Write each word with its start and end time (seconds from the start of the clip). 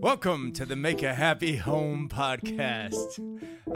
Welcome 0.00 0.52
to 0.52 0.64
the 0.64 0.76
Make 0.76 1.02
a 1.02 1.14
Happy 1.14 1.56
Home 1.56 2.08
podcast. 2.08 3.20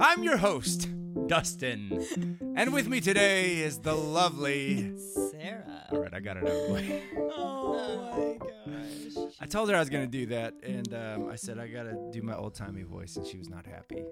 I'm 0.00 0.22
your 0.22 0.38
host, 0.38 0.88
Dustin. 1.26 2.38
And 2.56 2.72
with 2.72 2.88
me 2.88 3.02
today 3.02 3.58
is 3.58 3.78
the 3.80 3.94
lovely. 3.94 4.96
Sarah. 5.30 5.86
All 5.92 5.98
right, 6.00 6.14
I 6.14 6.20
got 6.20 6.38
it 6.38 6.44
out 6.44 6.48
of 6.48 6.66
the 6.66 6.72
way. 6.72 7.02
Oh 7.36 8.38
my 8.38 8.38
gosh. 8.38 9.34
I 9.38 9.44
told 9.44 9.68
her 9.68 9.76
I 9.76 9.80
was 9.80 9.90
going 9.90 10.04
to 10.04 10.10
do 10.10 10.24
that, 10.26 10.54
and 10.62 10.94
um, 10.94 11.28
I 11.28 11.36
said 11.36 11.58
I 11.58 11.68
got 11.68 11.82
to 11.82 12.08
do 12.10 12.22
my 12.22 12.34
old 12.34 12.54
timey 12.54 12.84
voice, 12.84 13.16
and 13.16 13.26
she 13.26 13.36
was 13.36 13.50
not 13.50 13.66
happy. 13.66 14.04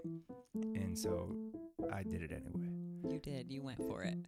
And 0.54 0.98
so 0.98 1.34
I 1.90 2.02
did 2.02 2.20
it 2.20 2.30
anyway. 2.30 2.68
You 3.08 3.20
did. 3.20 3.50
You 3.50 3.62
went 3.62 3.78
for 3.78 4.02
it. 4.02 4.18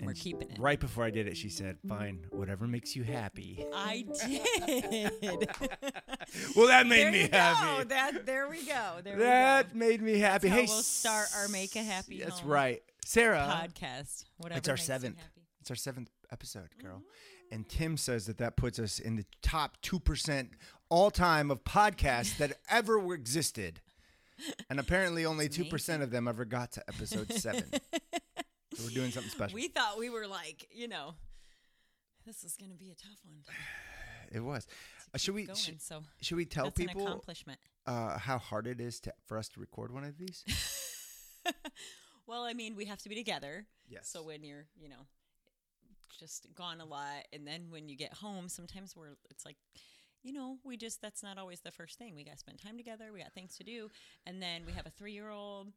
And 0.00 0.06
We're 0.06 0.14
keeping 0.14 0.50
it. 0.50 0.58
Right 0.58 0.80
before 0.80 1.04
I 1.04 1.10
did 1.10 1.26
it, 1.28 1.36
she 1.36 1.50
said, 1.50 1.76
mm-hmm. 1.78 1.88
Fine, 1.90 2.18
whatever 2.30 2.66
makes 2.66 2.96
you 2.96 3.02
happy. 3.04 3.64
I 3.74 4.06
did. 4.26 5.50
Well, 6.56 6.68
that 6.68 6.86
made 6.86 7.04
there 7.04 7.12
me 7.12 7.22
you 7.22 7.28
go. 7.28 7.36
happy. 7.36 7.84
That 7.88 8.24
there 8.26 8.48
we 8.48 8.64
go. 8.64 8.98
There 9.02 9.16
That 9.18 9.66
we 9.74 9.80
go. 9.80 9.86
made 9.86 10.00
me 10.02 10.18
happy. 10.18 10.48
hey, 10.48 10.64
we'll 10.66 10.82
start 10.82 11.26
our 11.36 11.48
Make 11.48 11.74
a 11.76 11.82
Happy 11.82 12.20
That's 12.22 12.42
right. 12.44 12.82
Sarah. 13.04 13.66
podcast. 13.68 14.24
Whatever. 14.38 14.58
It's 14.58 14.68
our 14.68 14.74
makes 14.74 14.82
you 14.82 14.86
seventh. 14.94 15.16
happy. 15.18 15.42
It's 15.60 15.70
our 15.70 15.76
seventh 15.76 16.08
episode, 16.32 16.68
girl. 16.82 16.96
Mm-hmm. 16.98 17.54
And 17.54 17.68
Tim 17.68 17.96
says 17.96 18.26
that 18.26 18.38
that 18.38 18.56
puts 18.56 18.78
us 18.78 18.98
in 19.00 19.16
the 19.16 19.24
top 19.42 19.76
2% 19.82 20.50
all 20.88 21.10
time 21.10 21.50
of 21.50 21.64
podcasts 21.64 22.36
that 22.38 22.52
ever 22.70 23.12
existed. 23.12 23.80
And 24.70 24.78
apparently 24.78 25.26
only 25.26 25.48
2% 25.48 26.00
of 26.02 26.10
them 26.10 26.28
ever 26.28 26.44
got 26.44 26.72
to 26.72 26.84
episode 26.88 27.32
seven. 27.32 27.64
so 28.74 28.84
we're 28.84 28.90
doing 28.90 29.10
something 29.10 29.30
special. 29.30 29.54
We 29.60 29.68
thought 29.68 29.98
we 29.98 30.10
were 30.10 30.26
like, 30.26 30.68
you 30.70 30.88
know, 30.88 31.14
this 32.26 32.44
is 32.44 32.56
going 32.56 32.70
to 32.70 32.76
be 32.76 32.90
a 32.90 32.94
tough 32.94 33.18
one. 33.24 33.42
it 34.32 34.40
was. 34.40 34.66
Uh, 35.14 35.18
should 35.18 35.34
we 35.34 35.46
sh- 35.54 35.72
so 35.78 36.02
should 36.20 36.36
we 36.36 36.44
tell 36.44 36.70
people 36.70 37.06
accomplishment. 37.06 37.58
uh, 37.86 38.16
how 38.18 38.38
hard 38.38 38.66
it 38.66 38.80
is 38.80 39.00
to, 39.00 39.12
for 39.26 39.36
us 39.36 39.48
to 39.48 39.60
record 39.60 39.92
one 39.92 40.04
of 40.04 40.16
these? 40.18 40.44
well, 42.26 42.44
I 42.44 42.52
mean, 42.52 42.76
we 42.76 42.84
have 42.84 43.02
to 43.02 43.08
be 43.08 43.14
together. 43.16 43.66
Yes. 43.88 44.08
So 44.08 44.22
when 44.22 44.44
you're, 44.44 44.66
you 44.80 44.88
know, 44.88 45.06
just 46.18 46.46
gone 46.54 46.80
a 46.80 46.84
lot, 46.84 47.26
and 47.32 47.46
then 47.46 47.66
when 47.70 47.88
you 47.88 47.96
get 47.96 48.12
home, 48.14 48.48
sometimes 48.48 48.94
we're, 48.96 49.16
it's 49.30 49.44
like, 49.44 49.56
you 50.22 50.32
know, 50.32 50.58
we 50.64 50.76
just, 50.76 51.00
that's 51.00 51.22
not 51.22 51.38
always 51.38 51.60
the 51.60 51.72
first 51.72 51.98
thing. 51.98 52.14
We 52.14 52.24
got 52.24 52.34
to 52.34 52.38
spend 52.38 52.60
time 52.60 52.76
together. 52.76 53.06
We 53.12 53.20
got 53.20 53.32
things 53.32 53.56
to 53.56 53.64
do. 53.64 53.90
And 54.26 54.40
then 54.40 54.62
we 54.66 54.72
have 54.72 54.86
a 54.86 54.90
three 54.90 55.12
year 55.12 55.30
old, 55.30 55.68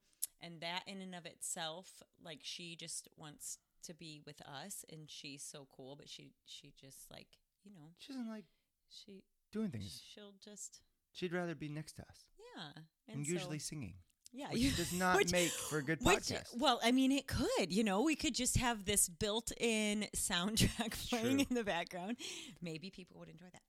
and 0.43 0.59
that 0.61 0.83
in 0.87 1.01
and 1.01 1.15
of 1.15 1.25
itself, 1.25 2.03
like, 2.23 2.39
she 2.43 2.75
just 2.75 3.07
wants 3.17 3.57
to 3.83 3.93
be 3.93 4.21
with 4.25 4.41
us, 4.41 4.83
and 4.91 5.09
she's 5.09 5.41
so 5.43 5.67
cool, 5.75 5.95
but 5.95 6.09
she, 6.09 6.31
she 6.45 6.73
just, 6.79 7.09
like, 7.11 7.27
you 7.63 7.71
know, 7.73 7.91
she 7.97 8.13
doesn't 8.13 8.29
like 8.29 8.45
she, 8.89 9.23
doing 9.51 9.69
things. 9.69 10.01
she'll 10.13 10.33
just, 10.43 10.81
She'd 11.13 11.31
rather 11.33 11.53
be 11.55 11.69
next 11.69 11.93
to 11.97 12.01
us 12.03 12.25
yeah. 12.57 12.81
and, 13.13 13.25
so- 13.25 13.31
usually 13.33 13.59
singing, 13.59 13.93
yeah, 14.31 14.47
which 14.51 14.61
you- 14.61 14.71
does 14.71 14.91
not 14.93 15.15
which- 15.17 15.31
make 15.31 15.49
for 15.51 15.77
a 15.79 15.83
good 15.83 15.99
Which, 16.01 16.17
podcast. 16.19 16.57
well, 16.57 16.79
I 16.83 16.91
mean, 16.91 17.11
it 17.11 17.27
could. 17.27 17.71
You 17.71 17.83
know, 17.83 18.01
we 18.01 18.15
could 18.15 18.33
just 18.35 18.57
have 18.57 18.85
this 18.85 19.07
built-in 19.09 20.07
soundtrack 20.15 20.91
playing 21.09 21.37
True. 21.37 21.45
in 21.49 21.55
the 21.55 21.63
background. 21.63 22.17
Maybe 22.61 22.89
people 22.89 23.19
would 23.19 23.29
enjoy 23.29 23.45
that. 23.53 23.61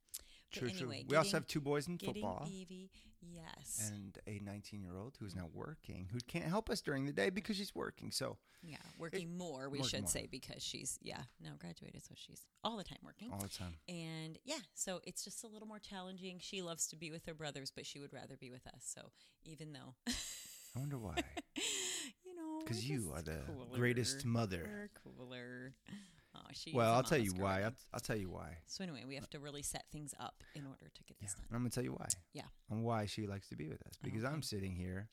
But 0.52 0.60
True, 0.60 0.68
anyway, 0.68 0.98
true. 1.00 1.06
We 1.08 1.16
also 1.16 1.36
have 1.36 1.46
two 1.48 1.60
boys 1.60 1.88
in 1.88 1.98
football. 1.98 2.46
Evie, 2.48 2.88
yes, 3.32 3.90
and 3.92 4.18
a 4.26 4.38
19 4.44 4.82
year 4.82 4.96
old 4.98 5.16
who's 5.20 5.34
now 5.34 5.48
working 5.52 6.08
who 6.12 6.18
can't 6.26 6.44
help 6.46 6.68
us 6.70 6.80
during 6.80 7.06
the 7.06 7.12
day 7.12 7.30
because 7.30 7.56
she's 7.56 7.74
working. 7.74 8.10
So 8.10 8.36
yeah, 8.62 8.76
working 8.98 9.36
more. 9.36 9.68
We 9.68 9.78
working 9.78 9.88
should 9.90 10.00
more. 10.02 10.08
say 10.10 10.28
because 10.30 10.62
she's 10.62 10.98
yeah 11.02 11.22
now 11.42 11.50
graduated, 11.58 12.04
so 12.04 12.14
she's 12.16 12.42
all 12.62 12.76
the 12.76 12.84
time 12.84 12.98
working. 13.04 13.30
all 13.32 13.40
the 13.40 13.48
time. 13.48 13.76
And 13.88 14.38
yeah, 14.44 14.60
so 14.74 15.00
it's 15.04 15.24
just 15.24 15.44
a 15.44 15.48
little 15.48 15.68
more 15.68 15.78
challenging. 15.78 16.38
She 16.40 16.62
loves 16.62 16.86
to 16.88 16.96
be 16.96 17.10
with 17.10 17.26
her 17.26 17.34
brothers, 17.34 17.70
but 17.74 17.86
she 17.86 17.98
would 18.00 18.12
rather 18.12 18.36
be 18.36 18.50
with 18.50 18.66
us. 18.66 18.82
So 18.94 19.10
even 19.44 19.72
though, 19.72 19.94
I 20.06 20.78
wonder 20.78 20.98
why. 20.98 21.16
you 22.24 22.34
know, 22.36 22.60
Because 22.64 22.88
you 22.88 23.12
are 23.14 23.22
the 23.22 23.38
cooler. 23.46 23.76
greatest 23.78 24.24
mother. 24.24 24.62
We're 24.66 24.90
cooler. 25.12 25.74
Oh, 26.46 26.50
she 26.52 26.72
Well, 26.72 26.92
I'll 26.94 27.02
tell 27.02 27.18
you 27.18 27.32
why. 27.36 27.62
I'll, 27.62 27.72
I'll 27.92 28.00
tell 28.00 28.16
you 28.16 28.30
why. 28.30 28.58
So 28.66 28.84
anyway, 28.84 29.04
we 29.06 29.14
have 29.16 29.28
to 29.30 29.40
really 29.40 29.62
set 29.62 29.84
things 29.90 30.14
up 30.20 30.42
in 30.54 30.66
order 30.66 30.90
to 30.94 31.04
get 31.04 31.16
Yeah, 31.20 31.26
this 31.26 31.34
and 31.34 31.42
done. 31.48 31.56
I'm 31.56 31.60
gonna 31.62 31.70
tell 31.70 31.84
you 31.84 31.92
why. 31.92 32.06
Yeah. 32.32 32.42
And 32.70 32.82
why 32.84 33.06
she 33.06 33.26
likes 33.26 33.48
to 33.48 33.56
be 33.56 33.68
with 33.68 33.82
us 33.86 33.94
because 34.02 34.24
I'm 34.24 34.42
sitting 34.42 34.74
here 34.76 35.08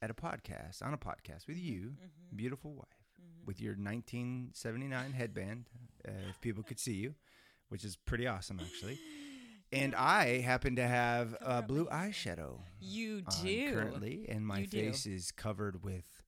at 0.00 0.10
a 0.10 0.14
podcast 0.14 0.82
on 0.84 0.92
a 0.94 0.98
podcast 0.98 1.46
with 1.46 1.56
you, 1.58 1.96
Mhm. 2.02 2.36
beautiful 2.36 2.74
wife, 2.74 2.86
Mhm. 3.20 3.46
with 3.46 3.60
your 3.60 3.76
1979 3.76 5.12
headband. 5.12 5.68
Uh, 6.06 6.10
if 6.30 6.40
people 6.40 6.62
could 6.62 6.78
see 6.80 6.94
you, 6.94 7.14
which 7.68 7.84
is 7.84 7.96
pretty 7.96 8.26
awesome 8.26 8.60
actually. 8.60 8.98
And 9.74 9.94
I 9.94 10.40
happen 10.42 10.76
to 10.76 10.86
have 10.86 11.30
Cover 11.38 11.50
uh, 11.50 11.62
blue 11.62 11.86
eyeshadow 11.86 12.60
You 12.78 13.22
do 13.42 13.72
currently, 13.72 14.26
and 14.28 14.46
my 14.46 14.58
You 14.58 14.66
do. 14.66 14.76
face 14.78 15.06
is 15.06 15.30
covered 15.32 15.82
with 15.82 16.21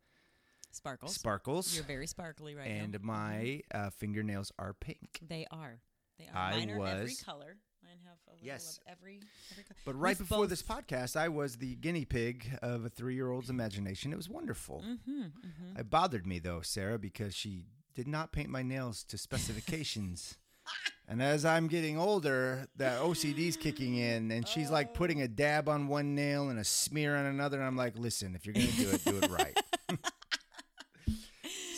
sparkles. 0.74 1.14
sparkles. 1.14 1.74
You're 1.74 1.84
very 1.84 2.06
sparkly 2.06 2.54
right 2.54 2.68
now. 2.68 2.84
and 2.84 2.94
Mhm. 2.94 3.02
my 3.02 3.60
uh, 3.72 3.90
fingernails 3.90 4.52
are 4.58 4.74
pink. 4.74 5.18
they 5.22 5.46
are. 5.50 5.80
They 6.18 6.26
are. 6.28 6.36
I 6.36 6.50
Mine 6.58 6.70
are 6.70 6.86
every 6.86 7.14
color. 7.16 7.56
Mine 7.82 7.98
have 8.04 8.16
a 8.28 8.30
little 8.32 8.46
Yes. 8.46 8.78
of 8.78 8.92
every 8.92 9.20
every 9.52 9.64
color. 9.64 9.76
But 9.84 9.94
right 9.96 10.18
We've 10.18 10.26
before 10.28 10.46
this 10.46 10.62
podcast, 10.62 11.16
I 11.16 11.28
was 11.28 11.56
the 11.56 11.74
guinea 11.76 12.04
pig 12.04 12.58
of 12.62 12.84
a 12.84 12.88
three-year-old's 12.88 13.50
imagination. 13.50 14.12
It 14.12 14.16
was 14.16 14.28
wonderful. 14.28 14.82
Mm-hmm, 14.86 15.20
mm-hmm. 15.22 15.76
It 15.78 15.90
bothered 15.90 16.26
me 16.26 16.38
though, 16.38 16.60
Sarah, 16.62 16.98
because 16.98 17.34
she 17.34 17.66
did 17.94 18.06
not 18.08 18.32
paint 18.32 18.48
my 18.48 18.62
nails 18.62 19.04
to 19.04 19.18
specifications. 19.18 20.36
and 21.08 21.22
as 21.22 21.44
I'm 21.44 21.66
getting 21.68 21.98
older, 21.98 22.66
that 22.76 23.00
OCD's 23.02 23.56
kicking 23.58 23.96
in, 23.96 24.30
and 24.30 24.48
she's 24.48 24.70
like 24.70 24.94
putting 24.94 25.20
a 25.20 25.28
dab 25.28 25.68
on 25.68 25.88
one 25.88 26.14
nail 26.14 26.48
and 26.48 26.58
a 26.58 26.64
smear 26.64 27.16
on 27.16 27.26
another. 27.26 27.58
And 27.58 27.66
I'm 27.66 27.76
like, 27.76 27.98
listen, 27.98 28.34
if 28.34 28.46
you're 28.46 28.54
gonna 28.54 28.66
do 28.68 28.90
it, 28.90 29.04
do 29.04 29.18
it 29.18 29.30
right. 29.30 29.56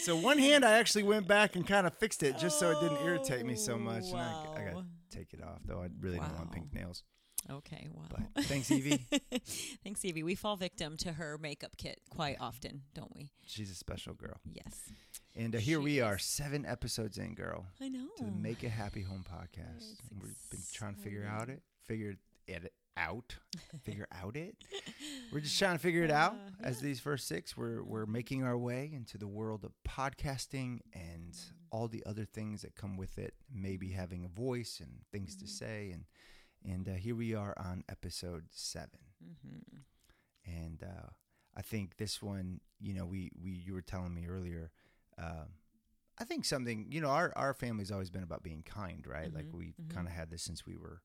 so 0.07 0.15
one 0.15 0.39
hand, 0.39 0.65
I 0.65 0.79
actually 0.79 1.03
went 1.03 1.27
back 1.27 1.57
and 1.57 1.67
kind 1.67 1.85
of 1.85 1.93
fixed 1.99 2.23
it 2.23 2.39
just 2.39 2.61
so 2.61 2.71
it 2.71 2.81
didn't 2.81 3.05
irritate 3.05 3.45
me 3.45 3.57
so 3.57 3.77
much. 3.77 4.05
And 4.05 4.21
I, 4.21 4.45
I 4.57 4.65
got 4.73 4.75
to 4.75 4.85
take 5.11 5.33
it 5.33 5.43
off, 5.43 5.59
though. 5.65 5.81
I 5.81 5.89
really 6.01 6.19
don't 6.19 6.37
want 6.37 6.53
pink 6.53 6.73
nails. 6.73 7.03
Okay. 7.51 7.89
Wow. 7.93 8.05
But 8.09 8.45
thanks, 8.45 8.71
Evie. 8.71 9.05
Thanks, 9.85 10.05
Evie. 10.05 10.23
We 10.23 10.37
fall 10.37 10.57
victim 10.57 10.97
to 10.99 11.13
her 11.13 11.39
makeup 11.39 11.77
kit 11.77 12.01
quite 12.11 12.37
often, 12.41 12.83
don't 12.95 13.15
we? 13.17 13.31
She's 13.47 13.71
a 13.71 13.75
special 13.75 14.15
girl. 14.15 14.41
Yes. 14.45 14.91
And 15.35 15.55
uh, 15.55 15.59
here 15.59 15.79
She 15.79 15.85
we 15.85 16.01
are, 16.01 16.19
seven 16.19 16.65
episodes 16.65 17.19
in, 17.19 17.35
girl. 17.35 17.67
I 17.81 17.89
know. 17.89 18.07
to 18.19 18.25
the 18.25 18.31
Make 18.31 18.63
a 18.63 18.69
Happy 18.69 19.03
Home 19.03 19.25
podcast. 19.29 19.95
We've 20.21 20.35
been 20.51 20.61
trying 20.73 20.95
to 20.95 21.01
figure 21.01 21.29
out 21.29 21.49
it, 21.49 21.63
figure 21.85 22.17
it 22.47 22.73
out, 22.97 23.37
figure 23.83 24.07
out 24.13 24.37
it. 24.37 24.57
We're 25.33 25.41
just 25.41 25.59
trying 25.59 25.75
to 25.75 25.79
figure 25.79 26.03
it 26.03 26.11
out. 26.11 26.33
Uh, 26.35 26.67
As 26.67 26.81
these 26.81 27.01
first 27.01 27.27
six, 27.29 27.57
we're 27.57 27.83
we're 27.83 28.07
making 28.07 28.43
our 28.45 28.57
way 28.59 28.91
into 28.93 29.19
the 29.19 29.27
world 29.29 29.65
of 29.65 29.73
podcasting 29.89 30.81
and 30.93 31.33
Mm. 31.33 31.53
all 31.71 31.89
the 31.89 32.05
other 32.07 32.25
things 32.25 32.63
that 32.63 32.75
come 32.75 32.97
with 32.97 33.19
it. 33.19 33.35
Maybe 33.53 33.91
having 33.91 34.25
a 34.25 34.29
voice 34.29 34.81
and 34.81 35.01
things 35.13 35.37
to 35.37 35.45
Mhm. 35.45 35.49
say, 35.49 35.91
and 35.93 36.05
and 36.65 36.89
uh, 36.89 36.93
here 36.95 37.15
we 37.15 37.35
are 37.35 37.55
on 37.59 37.85
episode 37.89 38.47
seven. 38.51 39.01
Mm-hmm. 39.23 39.79
And 40.47 40.83
uh, 40.83 41.09
I 41.57 41.63
think 41.63 41.97
this 41.97 42.23
one, 42.23 42.61
you 42.81 42.95
know, 42.95 43.07
we, 43.07 43.31
we 43.41 43.51
you 43.53 43.73
were 43.75 43.83
telling 43.83 44.15
me 44.15 44.27
earlier. 44.27 44.71
Um, 45.19 45.49
I 46.19 46.25
think 46.25 46.45
something, 46.45 46.87
you 46.91 47.01
know, 47.01 47.09
our 47.11 47.33
our 47.37 47.53
family's 47.55 47.91
always 47.93 48.11
been 48.11 48.23
about 48.23 48.43
being 48.43 48.63
kind, 48.63 49.05
right? 49.07 49.33
Like 49.33 49.47
we 49.53 49.75
kind 49.91 50.07
of 50.07 50.13
had 50.15 50.31
this 50.31 50.43
since 50.43 50.65
we 50.67 50.77
were, 50.77 51.03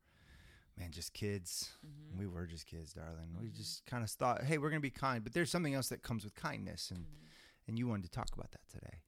man, 0.77 0.91
just 0.91 1.13
kids. 1.13 1.71
Mm-hmm. 1.85 2.19
We 2.19 2.27
were 2.27 2.45
just 2.47 2.65
kids, 2.65 2.93
darling. 2.93 3.35
We 3.39 3.49
Mhm. 3.49 3.55
just 3.55 3.85
kind 3.85 4.03
of 4.03 4.09
thought, 4.09 4.43
hey, 4.43 4.57
we're 4.57 4.69
gonna 4.69 4.79
be 4.81 4.89
kind, 4.89 5.23
but 5.23 5.33
there's 5.33 5.51
something 5.51 5.73
else 5.73 5.89
that 5.89 6.01
comes 6.01 6.23
with 6.23 6.33
kindness, 6.35 6.91
and 6.91 7.05
Mhm. 7.05 7.27
and 7.67 7.77
you 7.79 7.87
wanted 7.87 8.03
to 8.03 8.09
talk 8.11 8.33
about 8.33 8.51
that 8.51 8.67
today. 8.69 9.01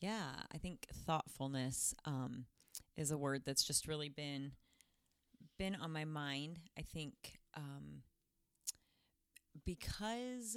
Yeah, 0.00 0.44
I 0.52 0.58
think 0.58 0.86
thoughtfulness 0.92 1.94
um, 2.04 2.46
is 2.96 3.10
a 3.10 3.18
word 3.18 3.44
that's 3.44 3.64
just 3.64 3.86
really 3.86 4.08
been 4.08 4.56
been 5.58 5.74
on 5.74 5.92
my 5.92 6.04
mind. 6.04 6.60
I 6.76 6.82
think 6.82 7.38
um, 7.54 8.02
because 9.64 10.56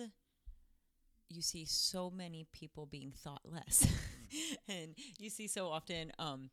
you 1.29 1.41
see 1.41 1.65
so 1.65 2.09
many 2.09 2.45
people 2.51 2.85
being 2.85 3.11
thoughtless, 3.11 3.85
and 4.67 4.95
you 5.17 5.29
see 5.29 5.47
so 5.47 5.69
often 5.69 6.11
um, 6.19 6.49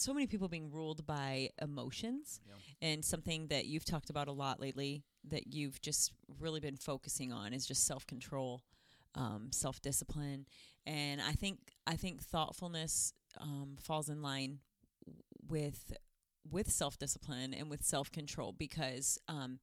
so 0.00 0.12
many 0.14 0.26
people 0.26 0.48
being 0.48 0.70
ruled 0.70 1.06
by 1.06 1.50
emotions, 1.60 2.40
Yeah. 2.46 2.54
and 2.88 3.04
something 3.04 3.48
that 3.48 3.66
you've 3.66 3.84
talked 3.84 4.10
about 4.10 4.28
a 4.28 4.32
lot 4.32 4.60
lately 4.60 5.04
that 5.24 5.46
you've 5.54 5.80
just 5.80 6.12
really 6.40 6.60
been 6.60 6.76
focusing 6.76 7.32
on 7.32 7.52
is 7.52 7.66
just 7.66 7.86
self 7.86 8.06
control, 8.06 8.62
um, 9.14 9.50
self 9.52 9.80
discipline, 9.80 10.46
and 10.86 11.20
I 11.22 11.32
think 11.32 11.58
I 11.86 11.96
think 11.96 12.22
thoughtfulness 12.22 13.12
um, 13.38 13.76
falls 13.80 14.08
in 14.08 14.22
line 14.22 14.60
with 15.48 15.92
with 16.50 16.70
self 16.70 16.98
discipline 16.98 17.54
and 17.54 17.70
with 17.70 17.82
self 17.82 18.10
control 18.12 18.52
because 18.52 19.18
um, 19.28 19.58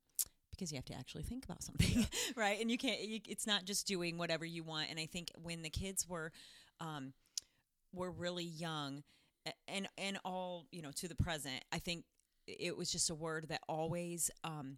because 0.51 0.71
you 0.71 0.77
have 0.77 0.85
to 0.85 0.93
actually 0.93 1.23
think 1.23 1.45
about 1.45 1.63
something, 1.63 2.05
right? 2.35 2.59
And 2.61 2.69
you 2.69 2.77
can't. 2.77 3.01
You, 3.01 3.19
it's 3.27 3.47
not 3.47 3.65
just 3.65 3.87
doing 3.87 4.17
whatever 4.17 4.45
you 4.45 4.63
want. 4.63 4.89
And 4.89 4.99
I 4.99 5.05
think 5.05 5.31
when 5.41 5.61
the 5.61 5.69
kids 5.69 6.07
were 6.07 6.31
um, 6.79 7.13
were 7.93 8.11
really 8.11 8.43
young, 8.45 9.03
and 9.67 9.87
and 9.97 10.17
all 10.23 10.67
you 10.71 10.81
know 10.81 10.91
to 10.95 11.07
the 11.07 11.15
present, 11.15 11.63
I 11.71 11.79
think 11.79 12.05
it 12.47 12.75
was 12.77 12.91
just 12.91 13.09
a 13.09 13.15
word 13.15 13.47
that 13.49 13.61
always 13.67 14.31
um, 14.43 14.77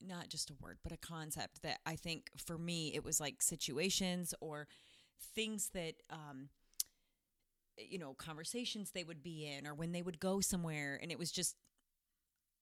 not 0.00 0.28
just 0.28 0.50
a 0.50 0.54
word, 0.60 0.78
but 0.82 0.92
a 0.92 0.96
concept 0.96 1.62
that 1.62 1.78
I 1.86 1.96
think 1.96 2.30
for 2.44 2.58
me 2.58 2.92
it 2.94 3.04
was 3.04 3.20
like 3.20 3.42
situations 3.42 4.34
or 4.40 4.66
things 5.34 5.70
that 5.74 5.94
um 6.10 6.48
you 7.76 7.98
know 7.98 8.14
conversations 8.14 8.90
they 8.90 9.04
would 9.04 9.22
be 9.22 9.46
in 9.46 9.66
or 9.66 9.74
when 9.74 9.92
they 9.92 10.02
would 10.02 10.18
go 10.20 10.40
somewhere 10.40 10.98
and 11.00 11.10
it 11.10 11.18
was 11.18 11.30
just 11.30 11.56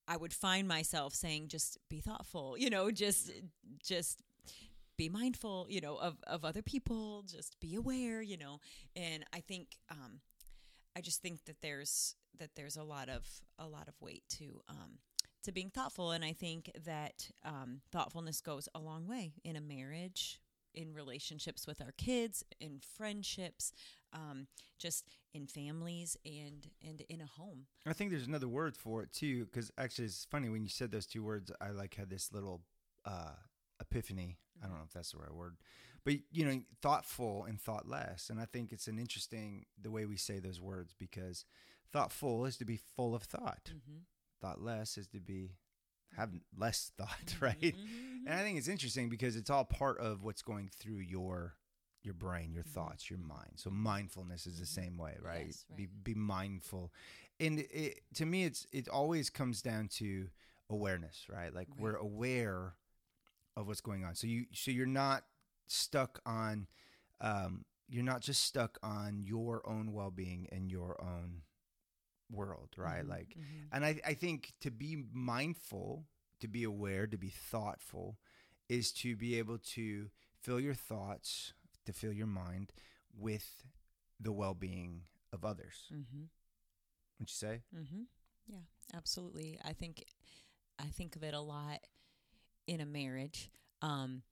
I 0.06 0.17
would 0.17 0.33
find 0.33 0.67
myself 0.67 1.15
saying 1.15 1.49
just 1.49 1.77
be 1.91 2.00
thoughtful, 2.00 2.56
you 2.56 2.71
know, 2.71 2.91
just 2.91 3.31
just 3.83 4.23
be 4.97 5.09
mindful, 5.09 5.67
you 5.69 5.81
know, 5.81 5.97
of 5.97 6.17
of 6.27 6.45
other 6.45 6.62
people, 6.62 7.23
just 7.27 7.61
be 7.61 7.75
aware, 7.75 8.23
you 8.23 8.39
know. 8.39 8.59
And 8.97 9.25
I 9.35 9.41
think 9.41 9.77
um 9.91 10.21
I 10.96 11.00
just 11.00 11.23
think 11.23 11.44
that 11.46 11.61
there's 11.62 12.14
that 12.38 12.50
there's 12.56 12.76
a 12.76 12.85
lot 12.85 13.08
of 13.08 13.26
a 13.58 13.67
lot 13.67 13.88
of 13.88 13.94
weight 14.00 14.25
to 14.38 14.61
um 14.69 14.99
to 15.44 15.52
being 15.52 15.70
thoughtful 15.70 16.11
and 16.11 16.25
I 16.25 16.32
think 16.32 16.70
that 16.85 17.31
um 17.44 17.81
thoughtfulness 17.93 18.40
goes 18.40 18.69
a 18.75 18.81
long 18.81 19.06
way 19.06 19.32
in 19.44 19.56
a 19.56 19.61
marriage, 19.61 20.40
in 20.75 20.93
relationships 20.94 21.67
with 21.67 21.81
our 21.81 21.93
kids, 21.96 22.44
in 22.61 22.81
friendships, 22.96 23.73
um, 24.12 24.46
just 24.79 25.05
in 25.35 25.46
families 25.46 26.17
and 26.25 26.69
and 26.87 27.02
in 27.08 27.20
a 27.20 27.26
home. 27.26 27.67
I 27.87 27.93
think 27.93 28.11
there's 28.11 28.26
another 28.26 28.49
word 28.49 28.76
for 28.76 29.02
it 29.02 29.12
too, 29.12 29.46
because 29.46 29.70
actually 29.79 30.06
it's 30.06 30.26
funny 30.31 30.49
when 30.49 30.62
you 30.62 30.69
said 30.69 30.90
those 30.90 31.06
two 31.06 31.23
words. 31.23 31.50
I 31.61 31.70
like 31.70 31.94
had 31.94 32.11
this 32.11 32.32
little 32.32 32.62
uh, 33.05 33.35
epiphany. 33.81 34.37
I 34.62 34.67
don't 34.67 34.76
know 34.76 34.85
if 34.85 34.93
that's 34.93 35.12
the 35.12 35.19
right 35.19 35.35
word, 35.35 35.56
but 36.09 36.21
you 36.33 36.47
know, 36.47 36.63
thoughtful 36.81 37.45
and 37.47 37.61
thoughtless. 37.61 38.31
And 38.31 38.41
I 38.41 38.47
think 38.47 38.73
it's 38.73 38.89
an 38.89 38.99
interesting 38.99 39.67
the 39.79 39.91
way 39.91 40.07
we 40.07 40.17
say 40.17 40.39
those 40.39 40.59
words 40.59 40.95
because 40.99 41.45
thoughtful 41.93 42.47
is 42.47 42.57
to 42.57 42.65
be 42.65 42.79
full 42.97 43.15
of 43.15 43.25
thought. 43.25 43.67
Mm-hmm. 43.69 43.99
Thoughtless 44.41 44.97
is 44.97 45.07
to 45.09 45.21
be 45.21 45.51
have 46.17 46.31
mm-hmm. 46.31 46.63
less 46.63 46.93
thought, 46.99 47.09
Mm-hmm. 47.27 47.45
right? 47.45 47.61
Mm-hmm. 47.61 47.83
Mm-hmm. 47.83 48.27
And 48.27 48.41
I 48.41 48.43
think 48.43 48.57
it's 48.57 48.69
interesting 48.69 49.11
because 49.11 49.37
it's 49.37 49.51
all 49.51 49.67
part 49.67 49.99
of 50.01 50.25
what's 50.25 50.41
going 50.41 50.71
through 50.79 51.01
your 51.01 51.57
your 52.03 52.15
brain, 52.15 52.55
your 52.55 52.63
thoughts, 52.63 53.11
your 53.11 53.19
mind. 53.19 53.57
So 53.57 53.69
mindfulness 53.69 54.47
is 54.47 54.59
the 54.59 54.65
same 54.65 54.97
way, 54.97 55.19
right? 55.23 55.49
Yes, 55.49 55.67
Be 55.77 55.83
right. 55.83 56.05
be 56.05 56.15
mindful. 56.15 56.91
And 57.39 57.59
it, 57.59 58.01
to 58.15 58.25
me 58.25 58.45
it's 58.45 58.67
it 58.73 58.89
always 58.89 59.29
comes 59.29 59.61
down 59.61 59.89
to 59.99 60.29
awareness, 60.71 61.27
right? 61.31 61.55
Like 61.55 61.69
we're 61.79 61.97
aware 61.97 62.73
of 63.59 63.67
what's 63.67 63.83
going 63.83 64.05
on. 64.07 64.15
So 64.15 64.27
you 64.27 64.47
so 64.55 64.71
you're 64.71 64.87
not 64.87 65.25
stuck 65.70 66.20
on 66.26 66.67
um 67.20 67.65
you're 67.88 68.05
not 68.05 68.20
just 68.23 68.43
stuck 68.44 68.79
on 68.82 69.20
your 69.25 69.67
own 69.69 69.93
well-being 69.93 70.49
and 70.53 70.70
your 70.70 71.00
own 71.03 71.43
world, 72.31 72.70
right? 72.76 73.06
Mhm, 73.06 73.09
Like 73.09 73.37
mhm. 73.37 73.70
and 73.73 73.85
I, 73.85 74.00
I 74.06 74.15
think 74.15 74.53
to 74.61 74.70
be 74.70 75.05
mindful, 75.12 76.05
to 76.41 76.49
be 76.49 76.65
aware, 76.65 77.06
to 77.06 77.17
be 77.19 77.29
thoughtful, 77.31 78.19
is 78.69 78.93
to 78.93 79.17
be 79.17 79.38
able 79.38 79.59
to 79.75 80.11
fill 80.43 80.61
your 80.61 80.75
thoughts, 80.75 81.53
to 81.87 81.93
fill 81.93 82.12
your 82.12 82.26
mind 82.26 82.73
with 83.19 83.62
the 84.21 84.32
well 84.32 84.55
being 84.55 85.03
of 85.32 85.44
others. 85.44 85.93
Mm-hmm. 85.93 86.25
Would 87.19 87.31
you 87.31 87.35
say? 87.35 87.62
Mm-hmm. 87.75 88.03
Yeah, 88.47 88.64
absolutely. 88.94 89.59
I 89.64 89.73
think 89.73 90.05
I 90.79 90.87
think 90.87 91.17
of 91.17 91.23
it 91.23 91.35
a 91.35 91.41
lot 91.41 91.81
in 92.67 92.81
a 92.81 92.87
marriage. 92.87 93.50
Um, 93.82 94.23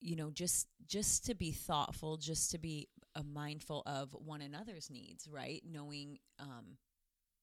you 0.00 0.16
know, 0.16 0.30
just 0.30 0.68
just 0.86 1.24
to 1.26 1.34
be 1.34 1.52
thoughtful, 1.52 2.16
just 2.16 2.50
to 2.52 2.58
be 2.58 2.88
uh, 3.14 3.22
mindful 3.22 3.82
of 3.86 4.12
one 4.12 4.42
another's 4.42 4.90
needs, 4.90 5.28
right? 5.30 5.62
Knowing 5.68 6.18
um, 6.38 6.76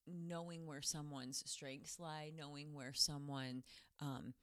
knowing 0.08 0.66
where 0.66 0.82
someone's 0.82 1.44
strengths 1.46 2.00
lie, 2.00 2.32
knowing 2.36 2.74
where 2.74 2.94
someone 2.94 3.64
um, 4.00 4.34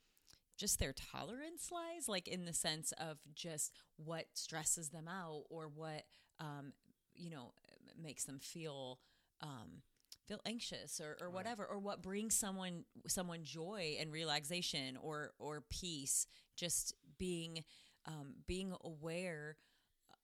just 0.58 0.78
their 0.78 0.92
tolerance 0.94 1.70
lies, 1.70 2.08
like 2.08 2.28
in 2.28 2.44
the 2.44 2.52
sense 2.52 2.92
of 2.98 3.18
just 3.34 3.72
what 3.96 4.26
stresses 4.34 4.90
them 4.90 5.08
out 5.08 5.44
or 5.50 5.68
what 5.68 6.04
um, 6.40 6.72
you 7.14 7.30
know 7.30 7.52
makes 8.00 8.24
them 8.24 8.38
feel 8.38 8.98
um, 9.42 9.82
feel 10.26 10.40
anxious 10.46 11.00
or, 11.00 11.16
or 11.20 11.28
Right. 11.28 11.34
whatever, 11.36 11.64
or 11.66 11.78
what 11.78 12.02
brings 12.02 12.34
someone 12.34 12.84
someone 13.08 13.44
joy 13.44 13.96
and 14.00 14.12
relaxation 14.12 14.96
or 14.96 15.32
or 15.38 15.62
peace. 15.70 16.26
Just 16.56 16.94
being 17.18 17.64
um, 18.10 18.34
being 18.46 18.74
aware 18.84 19.56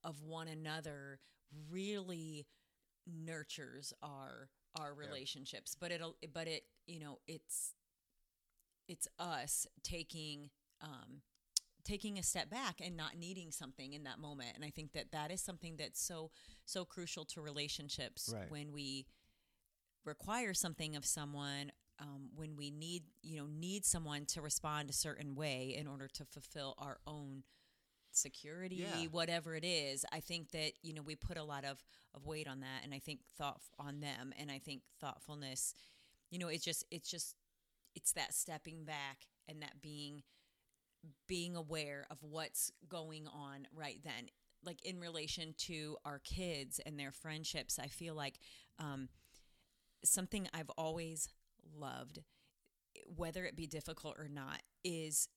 of 0.05 0.23
one 0.23 0.49
another 0.49 1.21
really 1.71 2.47
nurtures 3.07 3.93
our 4.03 4.51
our 4.79 4.95
Yeah. 5.03 5.09
relationships. 5.09 5.77
But 5.79 5.93
it'll 5.93 6.17
but 6.33 6.49
it 6.49 6.65
you 6.87 7.01
know 7.01 7.19
it's 7.29 7.75
it's 8.89 9.09
us 9.19 9.67
taking 9.83 10.51
um, 10.81 11.23
taking 11.85 12.19
a 12.19 12.23
step 12.23 12.51
back 12.51 12.81
and 12.85 12.97
not 12.97 13.17
needing 13.17 13.51
something 13.53 13.93
in 13.95 14.05
that 14.05 14.19
moment 14.19 14.51
and 14.55 14.65
i 14.65 14.71
think 14.71 14.93
that 14.93 15.13
that 15.13 15.31
is 15.31 15.41
something 15.41 15.77
that's 15.77 16.01
so 16.03 16.31
so 16.65 16.85
crucial 16.85 17.25
to 17.25 17.41
relationships 17.41 18.35
Right. 18.35 18.49
when 18.49 18.73
we 18.73 19.07
require 20.05 20.55
something 20.55 20.97
of 20.97 21.05
someone 21.05 21.73
um, 22.01 22.31
when 22.35 22.57
we 22.57 22.71
need 22.71 23.05
you 23.23 23.39
know 23.39 23.47
need 23.47 23.85
someone 23.85 24.25
to 24.27 24.41
respond 24.43 24.91
a 24.91 24.95
certain 24.95 25.35
way 25.35 25.75
in 25.79 25.87
order 25.87 26.09
to 26.09 26.25
fulfill 26.25 26.75
our 26.79 26.99
own 27.07 27.43
security 28.17 28.77
Yeah. 28.77 29.07
whatever 29.11 29.55
it 29.55 29.65
is 29.65 30.05
i 30.13 30.21
think 30.21 30.51
that 30.53 30.73
you 30.83 30.93
know 30.95 31.03
we 31.03 31.15
put 31.17 31.37
a 31.37 31.45
lot 31.45 31.65
of 31.65 31.83
of 32.15 32.27
weight 32.27 32.49
on 32.49 32.61
that 32.61 32.83
and 32.85 32.95
i 32.95 32.99
think 32.99 33.21
thought 33.39 33.61
on 33.79 34.01
them 34.01 34.33
and 34.39 34.51
i 34.51 34.59
think 34.59 34.83
thoughtfulness 35.01 35.75
you 36.31 36.39
know 36.39 36.49
it's 36.49 36.65
just 36.65 36.85
it's 36.91 37.11
just 37.11 37.37
it's 37.95 38.13
that 38.13 38.35
stepping 38.35 38.85
back 38.85 39.27
and 39.49 39.63
that 39.63 39.81
being 39.81 40.23
being 41.29 41.57
aware 41.57 42.07
of 42.11 42.19
what's 42.23 42.71
going 42.89 43.27
on 43.29 43.67
right 43.75 44.01
then 44.03 44.29
like 44.65 44.85
in 44.85 44.99
relation 44.99 45.55
to 45.59 45.97
our 46.05 46.19
kids 46.19 46.81
and 46.85 46.99
their 46.99 47.13
friendships 47.13 47.79
i 47.79 47.87
feel 47.87 48.15
like 48.15 48.39
um, 48.79 49.09
something 50.05 50.49
i've 50.55 50.71
always 50.77 51.29
loved 51.77 52.21
whether 53.15 53.45
it 53.45 53.57
be 53.57 53.67
difficult 53.67 54.17
or 54.19 54.29
not 54.29 54.63
is 54.85 55.29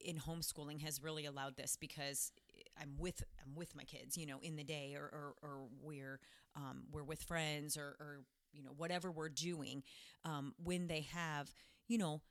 in 0.00 0.18
homeschooling 0.18 0.82
has 0.82 1.02
really 1.02 1.24
allowed 1.26 1.56
this 1.56 1.76
because 1.76 2.32
I'm 2.80 2.96
with 2.98 3.22
I'm 3.44 3.54
with 3.54 3.74
my 3.74 3.84
kids, 3.84 4.16
you 4.16 4.26
know, 4.26 4.38
in 4.42 4.56
the 4.56 4.64
day, 4.64 4.94
or 4.96 5.04
or, 5.04 5.34
or 5.42 5.68
we're 5.82 6.20
um, 6.56 6.84
we're 6.90 7.04
with 7.04 7.22
friends, 7.22 7.76
or, 7.76 7.96
or 8.00 8.20
you 8.52 8.62
know 8.62 8.72
whatever 8.76 9.10
we're 9.10 9.28
doing. 9.28 9.82
Um, 10.24 10.54
when 10.62 10.86
they 10.88 11.02
have 11.12 11.54
you 11.88 11.98
know 11.98 12.22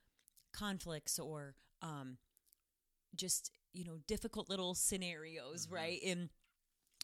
conflicts 0.54 1.20
or 1.20 1.56
um, 1.82 2.18
just 3.16 3.52
you 3.74 3.84
know 3.84 4.00
difficult 4.08 4.50
little 4.50 4.76
scenarios, 4.76 5.68
Mhm. 5.68 5.72
right 5.72 6.02
in 6.02 6.30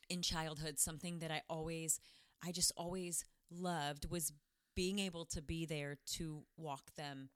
in 0.09 0.21
childhood, 0.21 0.79
something 0.79 1.19
that 1.19 1.31
I 1.31 1.41
always 1.49 1.99
I 2.43 2.51
just 2.51 2.71
always 2.77 3.25
loved 3.51 4.09
was 4.09 4.33
being 4.75 4.99
able 4.99 5.25
to 5.25 5.41
be 5.41 5.65
there 5.65 5.97
to 6.05 6.45
walk 6.57 6.93
them 6.95 7.29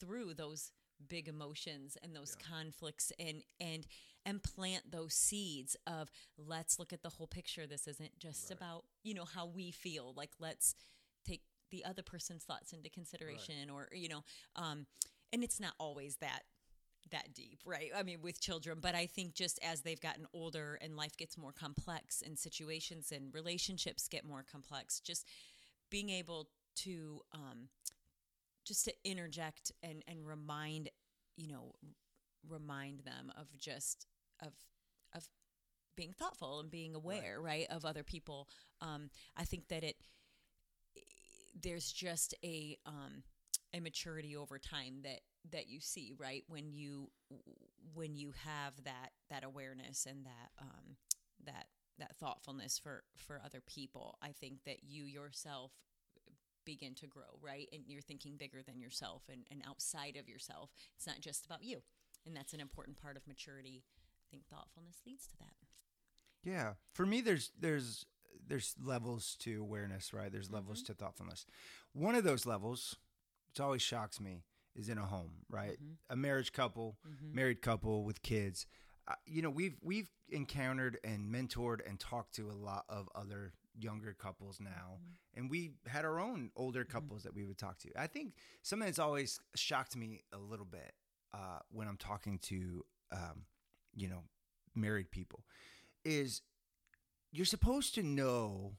through 0.00 0.34
those 0.34 0.72
big 1.08 1.28
emotions 1.28 1.96
and 2.02 2.14
those 2.14 2.36
Yeah. 2.38 2.46
conflicts 2.48 3.12
and 3.18 3.42
and 3.60 3.86
and 4.26 4.42
plant 4.42 4.90
those 4.90 5.14
seeds 5.14 5.76
of 5.86 6.10
let's 6.38 6.78
look 6.78 6.92
at 6.92 7.02
the 7.02 7.10
whole 7.10 7.26
picture 7.26 7.66
this 7.66 7.86
isn't 7.86 8.18
just 8.18 8.50
Right. 8.50 8.58
about 8.58 8.84
you 9.02 9.14
know 9.14 9.24
how 9.24 9.46
we 9.46 9.70
feel 9.70 10.12
like 10.16 10.30
let's 10.38 10.74
take 11.24 11.42
the 11.70 11.84
other 11.84 12.02
person's 12.02 12.44
thoughts 12.44 12.72
into 12.72 12.88
consideration 12.90 13.70
or 13.70 13.88
you 13.92 14.08
know 14.08 14.24
um 14.56 14.86
and 15.32 15.42
it's 15.44 15.60
not 15.60 15.74
always 15.78 16.16
that 16.16 16.42
that 17.10 17.34
deep 17.34 17.60
right 17.66 17.90
i 17.94 18.02
mean 18.02 18.20
with 18.22 18.40
children 18.40 18.78
but 18.80 18.94
i 18.94 19.06
think 19.06 19.34
just 19.34 19.58
as 19.62 19.82
they've 19.82 20.00
gotten 20.00 20.26
older 20.32 20.78
and 20.80 20.96
life 20.96 21.16
gets 21.16 21.36
more 21.36 21.52
complex 21.52 22.22
and 22.24 22.38
situations 22.38 23.12
and 23.12 23.32
relationships 23.34 24.08
get 24.08 24.24
more 24.24 24.42
complex 24.50 25.00
just 25.00 25.26
being 25.90 26.08
able 26.10 26.48
to 26.76 27.20
um 27.34 27.68
just 28.64 28.84
to 28.84 28.94
interject 29.04 29.72
and 29.82 30.02
and 30.06 30.26
remind 30.26 30.90
you 31.36 31.48
know 31.48 31.72
remind 32.48 33.00
them 33.00 33.32
of 33.36 33.46
just 33.58 34.06
of 34.40 34.52
of 35.14 35.28
being 35.96 36.12
thoughtful 36.12 36.58
and 36.60 36.70
being 36.70 36.94
aware 36.94 37.40
right, 37.40 37.66
of 37.70 37.84
other 37.84 38.02
people. 38.02 38.48
Um 38.80 39.10
i 39.36 39.44
think 39.44 39.68
that 39.68 39.84
it 39.84 39.96
there's 41.60 41.92
just 41.92 42.34
a 42.44 42.76
um 42.86 43.22
a 43.72 43.80
maturity 43.80 44.36
over 44.36 44.58
time 44.58 45.00
that 45.02 45.20
that 45.50 45.68
you 45.68 45.80
see 45.80 46.12
right 46.18 46.44
when 46.48 46.72
you 46.72 47.10
when 47.94 48.16
you 48.16 48.32
have 48.44 48.72
that 48.84 49.10
that 49.30 49.44
awareness 49.44 50.06
and 50.06 50.24
that 50.24 50.50
um 50.60 50.96
that 51.44 51.66
that 51.98 52.16
thoughtfulness 52.16 52.78
for 52.78 53.04
for 53.16 53.40
other 53.44 53.60
people. 53.60 54.18
I 54.22 54.32
think 54.32 54.64
that 54.64 54.82
you 54.82 55.04
yourself 55.04 55.72
begin 56.64 56.94
to 56.94 57.06
grow 57.06 57.38
right 57.42 57.68
and 57.72 57.82
you're 57.86 58.00
thinking 58.02 58.36
bigger 58.36 58.62
than 58.62 58.80
yourself 58.80 59.22
and, 59.30 59.44
and 59.50 59.62
outside 59.68 60.16
of 60.16 60.28
yourself 60.28 60.70
it's 60.96 61.06
not 61.06 61.20
just 61.20 61.44
about 61.46 61.62
you 61.64 61.82
and 62.26 62.36
that's 62.36 62.52
an 62.54 62.60
important 62.60 63.00
part 63.00 63.16
of 63.16 63.26
maturity 63.26 63.82
i 63.84 64.26
think 64.30 64.44
thoughtfulness 64.48 65.02
leads 65.06 65.26
to 65.26 65.36
that 65.38 65.54
Yeah. 66.44 66.74
For 66.92 67.06
me, 67.06 67.20
there's 67.22 67.50
there's 67.58 68.04
there's 68.46 68.74
levels 68.82 69.36
to 69.40 69.60
awareness, 69.60 70.12
right? 70.12 70.30
There's 70.30 70.50
levels 70.50 70.82
to 70.82 70.92
thoughtfulness. 70.94 71.46
One 71.94 72.14
of 72.14 72.24
those 72.24 72.44
levels, 72.44 72.96
which 73.48 73.60
always 73.60 73.80
shocks 73.80 74.20
me, 74.20 74.42
is 74.74 74.88
in 74.90 74.98
a 74.98 75.06
home, 75.06 75.46
right? 75.48 75.78
Mhm. 75.82 75.96
A 76.10 76.16
marriage 76.16 76.52
couple, 76.52 76.98
Mhm. 77.06 77.32
married 77.32 77.62
couple 77.62 78.04
with 78.04 78.20
kids. 78.22 78.66
Uh, 79.06 79.14
you 79.26 79.42
know, 79.42 79.50
we've 79.50 79.76
we've 79.82 80.08
encountered 80.30 80.98
and 81.04 81.32
mentored 81.32 81.86
and 81.88 82.00
talked 82.00 82.34
to 82.34 82.50
a 82.50 82.52
lot 82.54 82.84
of 82.88 83.08
other 83.14 83.52
younger 83.78 84.14
couples 84.14 84.60
now, 84.60 84.98
Mhm. 84.98 85.16
and 85.34 85.50
we 85.50 85.74
had 85.86 86.04
our 86.04 86.18
own 86.18 86.50
older 86.56 86.84
couples 86.84 87.22
that 87.24 87.34
we 87.34 87.44
would 87.44 87.58
talk 87.58 87.78
to. 87.80 87.90
I 88.00 88.06
think 88.06 88.34
something 88.62 88.86
that's 88.86 88.98
always 88.98 89.40
shocked 89.54 89.94
me 89.96 90.22
a 90.32 90.38
little 90.38 90.64
bit 90.64 90.94
uh, 91.32 91.58
when 91.70 91.88
I'm 91.88 91.96
talking 91.98 92.38
to, 92.38 92.86
um, 93.10 93.44
you 93.94 94.08
know, 94.08 94.22
married 94.74 95.10
people 95.10 95.44
is 96.04 96.42
you're 97.32 97.44
supposed 97.46 97.94
to 97.96 98.02
know 98.02 98.78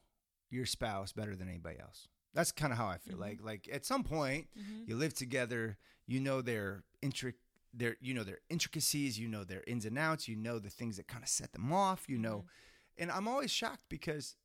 your 0.50 0.66
spouse 0.66 1.12
better 1.12 1.36
than 1.36 1.50
anybody 1.50 1.78
else. 1.80 2.08
That's 2.34 2.52
kind 2.52 2.72
of 2.72 2.78
how 2.80 2.88
I 2.88 2.98
feel. 2.98 3.18
Mhm. 3.18 3.20
Like 3.20 3.42
like 3.42 3.70
at 3.72 3.86
some 3.86 4.04
point 4.04 4.50
Mhm. 4.58 4.88
you 4.88 4.96
live 4.96 5.14
together, 5.14 5.78
you 6.08 6.20
know 6.20 6.42
their 6.42 6.84
intric 7.04 7.36
their 7.78 7.98
you 8.00 8.14
know 8.14 8.24
their 8.24 8.40
intricacies, 8.50 9.20
you 9.20 9.28
know 9.28 9.44
their 9.44 9.64
ins 9.68 9.86
and 9.86 9.98
outs, 9.98 10.28
you 10.28 10.36
know 10.36 10.60
the 10.60 10.70
things 10.70 10.98
that 10.98 11.08
kind 11.08 11.24
of 11.24 11.30
set 11.30 11.52
them 11.52 11.72
off, 11.74 12.08
you 12.08 12.18
know. 12.18 12.38
Mm-hmm. 12.40 13.04
And 13.04 13.12
I'm 13.12 13.28
always 13.28 13.52
shocked 13.52 13.84
because 13.90 14.36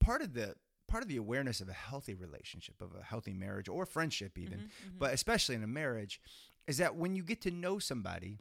part 0.00 0.22
of 0.22 0.34
the 0.34 0.54
part 0.88 1.02
of 1.04 1.08
the 1.08 1.16
awareness 1.16 1.60
of 1.60 1.68
a 1.68 1.72
healthy 1.72 2.14
relationship, 2.14 2.80
of 2.82 2.90
a 2.98 3.04
healthy 3.04 3.32
marriage 3.32 3.68
or 3.68 3.86
friendship 3.86 4.36
even, 4.36 4.58
Mhm. 4.58 4.62
Mhm. 4.94 4.98
but 4.98 5.14
especially 5.14 5.54
in 5.54 5.62
a 5.62 5.68
marriage, 5.68 6.20
is 6.66 6.78
that 6.78 6.96
when 6.96 7.14
you 7.14 7.22
get 7.22 7.40
to 7.42 7.50
know 7.52 7.78
somebody, 7.78 8.40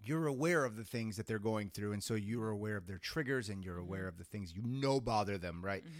you're 0.00 0.26
aware 0.26 0.64
of 0.64 0.74
the 0.76 0.84
things 0.84 1.16
that 1.16 1.26
they're 1.26 1.38
going 1.38 1.70
through, 1.70 1.92
and 1.92 2.02
so 2.02 2.14
you're 2.14 2.50
aware 2.50 2.76
of 2.76 2.86
their 2.86 2.98
triggers, 2.98 3.48
and 3.48 3.64
you're 3.64 3.78
aware 3.78 4.08
of 4.08 4.16
the 4.18 4.24
things 4.24 4.52
you 4.54 4.62
know 4.62 5.00
bother 5.00 5.38
them, 5.38 5.64
right? 5.64 5.84
Mhm. 5.84 5.90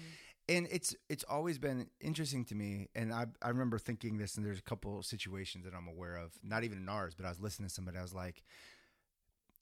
And 0.48 0.66
it's 0.70 0.94
it's 1.10 1.24
always 1.28 1.58
been 1.58 1.88
interesting 2.00 2.44
to 2.46 2.54
me, 2.54 2.88
and 2.94 3.12
I 3.12 3.26
I 3.42 3.48
remember 3.50 3.78
thinking 3.78 4.16
this, 4.16 4.36
and 4.36 4.46
there's 4.46 4.58
a 4.58 4.62
couple 4.62 5.02
situations 5.02 5.64
that 5.66 5.74
I'm 5.74 5.88
aware 5.88 6.16
of, 6.16 6.32
not 6.42 6.64
even 6.64 6.78
in 6.78 6.88
ours, 6.88 7.14
but 7.14 7.26
I 7.26 7.28
was 7.28 7.38
listening 7.40 7.68
to 7.68 7.74
somebody, 7.74 7.98
I 7.98 8.02
was 8.02 8.14
like, 8.14 8.42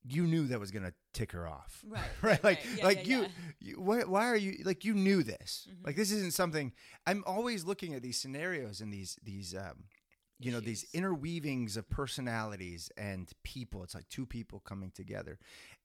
you 0.05 0.25
knew 0.25 0.47
that 0.47 0.59
was 0.59 0.71
gonna 0.71 0.93
tick 1.13 1.33
her 1.33 1.45
off, 1.47 1.83
Right, 1.85 2.01
right? 2.21 2.43
Like 2.43 2.59
right. 2.59 2.77
Yeah, 2.77 2.83
like 2.85 2.97
yeah, 3.07 3.15
you, 3.17 3.21
yeah. 3.23 3.27
you 3.59 3.81
why, 3.81 3.99
why 4.03 4.27
are 4.27 4.37
you 4.37 4.59
like 4.63 4.85
you 4.85 4.93
knew 4.93 5.23
this? 5.23 5.67
Mhm. 5.69 5.85
Like 5.85 5.95
this 5.97 6.11
isn't 6.11 6.33
something. 6.33 6.71
I'm 7.05 7.23
always 7.27 7.65
looking 7.65 7.93
at 7.93 8.01
these 8.01 8.17
scenarios 8.17 8.79
and 8.79 8.93
these 8.93 9.17
these 9.23 9.53
um, 9.55 9.83
you 10.39 10.51
know 10.51 10.59
these 10.59 10.85
interweavings 10.93 11.77
of 11.77 11.89
personalities 11.89 12.91
and 12.97 13.31
people. 13.43 13.83
It's 13.83 13.95
like 13.95 14.07
two 14.09 14.25
people 14.25 14.59
coming 14.59 14.91
together, 14.91 15.39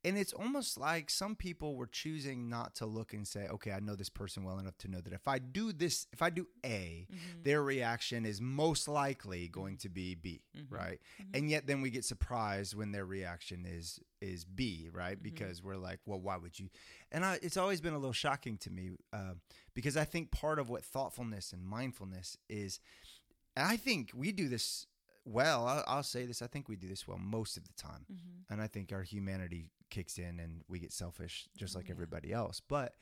and 0.04 0.18
it's 0.18 0.32
almost 0.32 0.78
like 0.78 1.08
some 1.10 1.34
people 1.36 1.74
were 1.74 1.86
choosing 1.86 2.48
not 2.48 2.74
to 2.76 2.86
look 2.86 3.12
and 3.14 3.26
say, 3.26 3.46
okay, 3.48 3.72
I 3.72 3.80
know 3.80 3.94
this 3.94 4.10
person 4.10 4.44
well 4.44 4.58
enough 4.58 4.76
to 4.78 4.88
know 4.88 5.00
that 5.00 5.12
if 5.12 5.26
I 5.26 5.38
do 5.38 5.72
this, 5.72 6.06
if 6.12 6.20
I 6.22 6.30
do 6.30 6.46
A, 6.64 7.06
Mhm. 7.10 7.44
their 7.44 7.62
reaction 7.62 8.26
is 8.26 8.40
most 8.40 8.88
likely 8.88 9.48
going 9.48 9.76
to 9.78 9.88
be 9.88 10.14
B, 10.14 10.42
Mhm. 10.54 10.66
right? 10.70 11.00
Mhm. 11.20 11.30
And 11.38 11.50
yet 11.50 11.66
then 11.66 11.80
we 11.80 11.90
get 11.90 12.04
surprised 12.04 12.74
when 12.74 12.92
their 12.92 13.06
reaction 13.06 13.64
is 13.66 14.00
is 14.20 14.44
B, 14.44 14.88
right? 14.92 15.18
Mhm. 15.18 15.22
Because 15.22 15.62
we're 15.62 15.76
like, 15.76 15.98
well, 16.06 16.20
why 16.20 16.36
would 16.36 16.58
you? 16.58 16.68
And 17.10 17.24
I, 17.24 17.40
it's 17.42 17.56
always 17.56 17.80
been 17.80 17.92
a 17.94 17.98
little 17.98 18.12
shocking 18.12 18.56
to 18.58 18.70
me 18.70 18.90
uh, 19.12 19.34
because 19.74 19.96
I 19.96 20.04
think 20.04 20.30
part 20.30 20.60
of 20.60 20.68
what 20.70 20.84
thoughtfulness 20.84 21.52
and 21.52 21.64
mindfulness 21.64 22.36
is, 22.48 22.78
and 23.56 23.66
I 23.66 23.76
think 23.76 24.10
we 24.14 24.32
do 24.32 24.48
this 24.48 24.86
well. 25.24 25.66
I'll, 25.66 25.84
I'll 25.86 26.02
say 26.02 26.26
this: 26.26 26.42
I 26.42 26.46
think 26.46 26.68
we 26.68 26.76
do 26.76 26.88
this 26.88 27.06
well 27.06 27.18
most 27.18 27.56
of 27.56 27.64
the 27.64 27.72
time, 27.74 28.06
Mhm. 28.10 28.44
and 28.50 28.60
I 28.62 28.66
think 28.66 28.92
our 28.92 29.02
humanity 29.02 29.70
kicks 29.90 30.18
in 30.18 30.40
and 30.40 30.62
we 30.68 30.78
get 30.78 30.92
selfish 30.92 31.48
just 31.56 31.74
like 31.74 31.84
mm, 31.84 31.88
yeah. 31.88 31.92
everybody 31.92 32.32
else. 32.32 32.60
But 32.66 32.94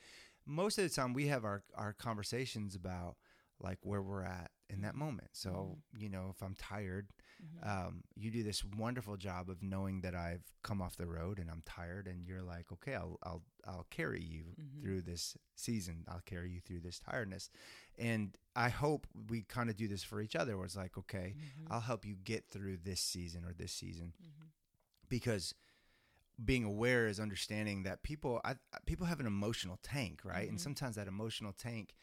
most 0.45 0.77
of 0.77 0.83
the 0.83 0.93
time, 0.93 1.13
we 1.13 1.27
have 1.27 1.45
our 1.45 1.63
our 1.75 1.93
conversations 1.93 2.75
about 2.75 3.15
like 3.59 3.79
where 3.83 4.01
we're 4.01 4.23
at 4.23 4.51
in 4.69 4.81
that 4.81 4.95
mm. 4.95 4.99
moment. 4.99 5.29
So 5.33 5.77
mm. 5.95 6.01
you 6.01 6.09
know, 6.09 6.33
if 6.35 6.41
I'm 6.41 6.55
tired 6.55 7.07
Mhm. 7.43 7.67
um, 7.67 8.03
you 8.15 8.29
do 8.31 8.43
this 8.43 8.63
wonderful 8.63 9.17
job 9.17 9.49
of 9.49 9.61
knowing 9.63 10.01
that 10.01 10.13
I've 10.15 10.43
come 10.63 10.81
off 10.81 10.95
the 10.95 11.07
road 11.07 11.39
and 11.39 11.49
I'm 11.49 11.61
tired, 11.65 12.07
and 12.07 12.25
you're 12.25 12.41
like, 12.43 12.71
okay, 12.71 12.95
I'll 12.95 13.17
I'll 13.23 13.43
I'll 13.65 13.87
carry 13.89 14.21
you 14.23 14.55
Mhm. 14.59 14.81
through 14.81 15.01
this 15.01 15.37
season. 15.55 16.05
I'll 16.07 16.21
carry 16.25 16.51
you 16.51 16.59
through 16.61 16.81
this 16.81 16.99
tiredness, 16.99 17.49
and 17.97 18.37
I 18.55 18.69
hope 18.69 19.07
we 19.29 19.43
kind 19.43 19.69
of 19.69 19.75
do 19.75 19.87
this 19.87 20.03
for 20.03 20.21
each 20.21 20.35
other. 20.35 20.55
Where 20.55 20.65
it's 20.65 20.75
like, 20.75 20.97
okay, 20.97 21.35
Mhm. 21.37 21.67
I'll 21.71 21.81
help 21.81 22.05
you 22.05 22.15
get 22.15 22.49
through 22.49 22.77
this 22.77 23.01
season 23.01 23.43
or 23.45 23.53
this 23.53 23.71
season, 23.73 24.13
Mhm. 24.21 24.51
because 25.09 25.53
being 26.43 26.63
aware 26.63 27.07
is 27.07 27.19
understanding 27.19 27.83
that 27.83 28.01
people 28.03 28.41
I, 28.43 28.55
people 28.85 29.05
have 29.05 29.19
an 29.19 29.27
emotional 29.27 29.77
tank, 29.83 30.21
right? 30.23 30.49
And 30.49 30.57
Mhm. 30.57 30.61
sometimes 30.61 30.95
that 30.95 31.07
emotional 31.07 31.53
tank, 31.53 31.93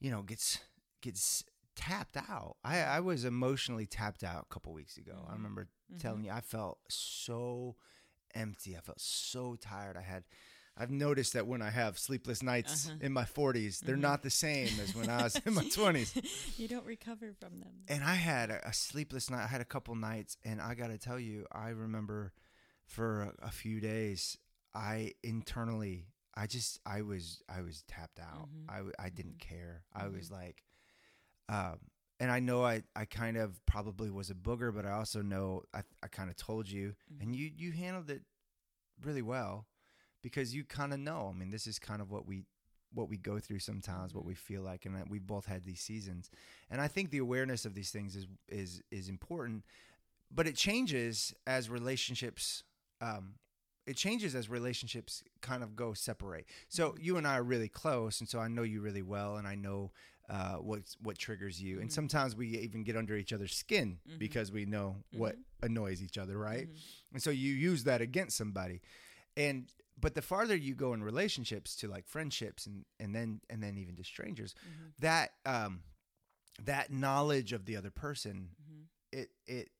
you 0.00 0.10
know, 0.10 0.22
gets 0.22 0.58
gets 1.00 1.44
tapped 1.80 2.16
out. 2.16 2.56
I, 2.64 2.80
I 2.80 3.00
was 3.00 3.24
emotionally 3.24 3.86
tapped 3.86 4.22
out 4.24 4.46
a 4.50 4.52
couple 4.54 4.72
weeks 4.72 4.96
ago. 4.98 5.24
I 5.26 5.30
Mhm. 5.30 5.36
remember 5.36 5.68
Mhm. 5.92 5.98
telling 6.00 6.24
you 6.24 6.30
I 6.30 6.40
felt 6.40 6.78
so 6.88 7.76
empty. 8.34 8.76
I 8.76 8.80
felt 8.80 9.00
so 9.00 9.56
tired. 9.56 9.96
I 9.96 10.02
had 10.02 10.24
I've 10.76 10.90
noticed 10.90 11.32
that 11.34 11.46
when 11.46 11.60
I 11.60 11.70
have 11.70 11.98
sleepless 11.98 12.42
nights 12.42 12.86
Uh-huh. 12.86 12.98
in 13.02 13.12
my 13.12 13.24
40s, 13.24 13.80
they're 13.80 13.96
Mhm. 13.96 14.00
not 14.00 14.22
the 14.22 14.30
same 14.30 14.68
as 14.80 14.94
when 14.94 15.10
I 15.10 15.24
was 15.24 15.36
in 15.44 15.52
my 15.52 15.62
20s. 15.78 16.14
you 16.58 16.68
don't 16.68 16.86
recover 16.86 17.34
from 17.34 17.58
them. 17.60 17.74
And 17.88 18.02
I 18.04 18.14
had 18.14 18.50
a, 18.50 18.66
a 18.68 18.72
sleepless 18.72 19.28
night. 19.30 19.42
I 19.44 19.48
had 19.48 19.60
a 19.60 19.64
couple 19.66 19.94
nights, 19.96 20.36
and 20.44 20.60
I 20.60 20.74
got 20.74 20.86
to 20.88 20.96
tell 20.96 21.18
you, 21.18 21.44
I 21.52 21.70
remember 21.70 22.32
for 22.86 23.22
a, 23.42 23.46
a 23.48 23.50
few 23.50 23.80
days, 23.80 24.38
I 24.72 25.12
internally, 25.22 26.06
I 26.34 26.46
just, 26.46 26.78
I 26.86 27.02
was, 27.02 27.42
I 27.48 27.60
was 27.62 27.82
tapped 27.88 28.20
out. 28.20 28.48
Mhm. 28.48 28.70
I, 28.98 29.06
I 29.06 29.08
didn't 29.10 29.38
Mhm. 29.38 29.40
care. 29.40 29.84
I 29.92 30.06
was 30.08 30.28
Mhm. 30.30 30.32
like, 30.32 30.62
um, 31.50 31.78
and 32.20 32.30
I 32.32 32.40
know 32.40 32.64
I, 32.64 32.84
I 32.96 33.06
kind 33.06 33.36
of 33.38 33.64
probably 33.66 34.10
was 34.10 34.30
a 34.30 34.34
booger, 34.34 34.74
but 34.74 34.86
I 34.86 34.92
also 34.92 35.22
know 35.22 35.64
I, 35.74 35.82
I 36.02 36.08
kind 36.08 36.30
of 36.30 36.36
told 36.36 36.70
you, 36.70 36.94
and 37.20 37.34
Mhm. 37.34 37.36
you, 37.36 37.50
you 37.56 37.72
handled 37.72 38.10
it 38.10 38.22
really 39.02 39.22
well 39.22 39.66
because 40.22 40.54
you 40.54 40.64
kind 40.64 40.92
of 40.92 41.00
know. 41.00 41.30
I 41.34 41.38
mean, 41.38 41.50
this 41.50 41.66
is 41.66 41.78
kind 41.78 42.02
of 42.02 42.10
what 42.10 42.26
we 42.26 42.44
what 42.94 43.08
we 43.08 43.18
go 43.18 43.38
through 43.38 43.60
sometimes, 43.60 44.14
what 44.14 44.24
Mhm. 44.24 44.26
we 44.26 44.34
feel 44.34 44.62
like, 44.62 44.86
and 44.86 44.96
that 44.96 45.10
we 45.10 45.18
both 45.20 45.46
had 45.46 45.64
these 45.64 45.80
seasons. 45.80 46.30
And 46.70 46.80
I 46.80 46.88
think 46.88 47.10
the 47.10 47.18
awareness 47.18 47.64
of 47.66 47.74
these 47.74 47.90
things 47.90 48.16
is 48.16 48.26
is 48.48 48.82
is 48.90 49.08
important, 49.08 49.64
but 50.30 50.46
it 50.46 50.56
changes 50.56 51.34
as 51.46 51.70
relationships. 51.70 52.64
Um, 53.00 53.34
it 53.86 53.96
changes 53.96 54.34
as 54.34 54.48
relationships 54.48 55.22
kind 55.40 55.62
of 55.62 55.74
go 55.74 55.94
separate. 55.94 56.46
So 56.68 56.94
Mhm. 56.94 57.00
you 57.00 57.16
and 57.16 57.26
I 57.26 57.36
are 57.38 57.42
really 57.42 57.68
close, 57.68 58.20
and 58.20 58.28
so 58.28 58.38
I 58.38 58.48
know 58.48 58.62
you 58.62 58.80
really 58.80 59.02
well, 59.02 59.36
and 59.36 59.48
I 59.48 59.54
know 59.56 59.92
uh, 60.30 60.56
what 60.58 60.82
what 61.02 61.18
triggers 61.18 61.60
you. 61.60 61.80
And 61.80 61.90
Mhm. 61.90 61.92
sometimes 61.92 62.36
we 62.36 62.46
even 62.58 62.84
get 62.84 62.96
under 62.96 63.16
each 63.16 63.32
other's 63.32 63.54
skin 63.54 63.98
Mhm. 64.08 64.18
because 64.18 64.52
we 64.52 64.64
know 64.64 65.02
what 65.12 65.36
Mhm. 65.36 65.42
annoys 65.66 66.00
each 66.02 66.16
other, 66.16 66.38
right? 66.38 66.68
Mhm. 66.68 66.78
And 67.14 67.22
so 67.22 67.30
you 67.30 67.52
use 67.52 67.82
that 67.84 68.00
against 68.00 68.36
somebody. 68.36 68.80
And 69.36 69.72
but 69.98 70.14
the 70.14 70.22
farther 70.22 70.56
you 70.56 70.74
go 70.74 70.94
in 70.94 71.02
relationships 71.02 71.76
to 71.76 71.88
like 71.88 72.06
friendships 72.06 72.66
and 72.66 72.84
and 73.00 73.14
then 73.14 73.40
and 73.50 73.60
then 73.62 73.76
even 73.76 73.96
to 73.96 74.04
strangers, 74.04 74.54
Mhm. 74.54 74.92
that 75.00 75.34
um 75.44 75.82
that 76.62 76.92
knowledge 76.92 77.52
of 77.52 77.64
the 77.64 77.76
other 77.76 77.90
person, 77.90 78.54
Mhm. 78.62 78.86
it 79.12 79.30
it 79.46 79.72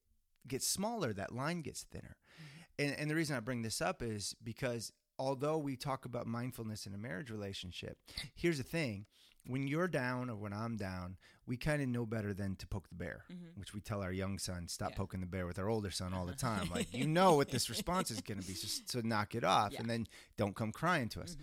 gets 0.49 0.67
smaller, 0.67 1.13
that 1.13 1.33
line 1.33 1.63
gets 1.63 1.85
thinner. 1.85 2.17
Mm-hmm. 2.17 2.63
And 2.81 2.93
and 2.99 3.11
the 3.11 3.15
reason 3.15 3.37
I 3.37 3.41
bring 3.41 3.63
this 3.63 3.81
up 3.81 4.03
is 4.03 4.35
because 4.43 4.93
although 5.19 5.59
we 5.59 5.77
talk 5.77 6.05
about 6.07 6.27
mindfulness 6.27 6.87
in 6.87 6.95
a 6.95 6.99
marriage 6.99 7.31
relationship, 7.31 7.99
here's 8.35 8.59
the 8.59 8.65
thing. 8.65 9.07
When 9.47 9.67
you're 9.67 9.89
down 9.89 10.29
or 10.31 10.37
when 10.37 10.53
I'm 10.53 10.77
down, 10.77 11.17
we 11.47 11.57
kind 11.57 11.81
of 11.83 11.89
know 11.89 12.05
better 12.07 12.35
than 12.35 12.57
to 12.57 12.67
poke 12.67 12.89
the 12.89 12.95
bear, 12.95 13.25
Mhm. 13.31 13.57
which 13.57 13.73
we 13.73 13.81
tell 13.81 14.03
our 14.03 14.13
young 14.13 14.39
son, 14.39 14.69
stop 14.69 14.91
Yeah. 14.91 14.97
poking 14.99 15.21
the 15.21 15.27
bear 15.27 15.47
with 15.47 15.59
our 15.59 15.69
older 15.69 15.91
son 15.91 16.13
all 16.13 16.27
the 16.27 16.35
time. 16.37 16.69
Like, 16.71 16.93
you 16.93 17.09
know 17.09 17.35
what 17.35 17.49
this 17.49 17.69
response 17.71 18.11
is 18.11 18.21
going 18.21 18.41
to 18.41 18.47
be, 18.47 18.55
so, 18.55 18.83
so 18.87 19.01
knock 19.01 19.35
it 19.35 19.43
off 19.43 19.73
Yeah. 19.73 19.81
and 19.81 19.89
then 19.91 20.07
don't 20.37 20.55
come 20.55 20.73
crying 20.73 21.09
to 21.11 21.23
us. 21.23 21.37
Mhm. 21.37 21.41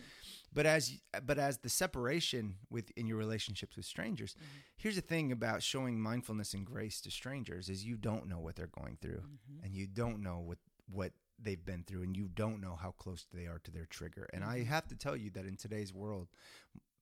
But 0.54 0.66
as 0.66 1.02
but 1.24 1.38
as 1.38 1.58
the 1.60 1.70
separation 1.70 2.58
with 2.70 2.90
in 2.92 3.06
your 3.08 3.18
relationships 3.18 3.76
with 3.76 3.86
strangers, 3.86 4.36
Mhm. 4.36 4.46
here's 4.78 4.96
the 4.96 5.02
thing 5.02 5.32
about 5.32 5.62
showing 5.62 6.00
mindfulness 6.00 6.54
and 6.54 6.66
grace 6.66 7.02
to 7.02 7.12
strangers 7.12 7.68
is 7.70 7.84
you 7.84 7.98
don't 7.98 8.28
know 8.28 8.40
what 8.40 8.56
they're 8.56 8.68
going 8.68 8.98
through 8.98 9.22
Mhm. 9.22 9.64
and 9.64 9.76
you 9.76 9.88
don't 9.88 10.22
know 10.22 10.40
what 10.40 10.60
what 10.88 11.14
they've 11.38 11.66
been 11.66 11.84
through 11.84 12.02
and 12.04 12.16
you 12.16 12.30
don't 12.30 12.62
know 12.62 12.76
how 12.78 12.92
close 12.92 13.26
they 13.34 13.46
are 13.46 13.60
to 13.60 13.70
their 13.72 13.86
trigger. 13.86 14.28
And 14.34 14.44
I 14.44 14.60
Mhm. 14.62 14.66
have 14.68 14.88
to 14.88 14.96
tell 14.96 15.18
you 15.18 15.30
that 15.32 15.46
in 15.46 15.58
today's 15.58 15.92
world, 15.94 16.30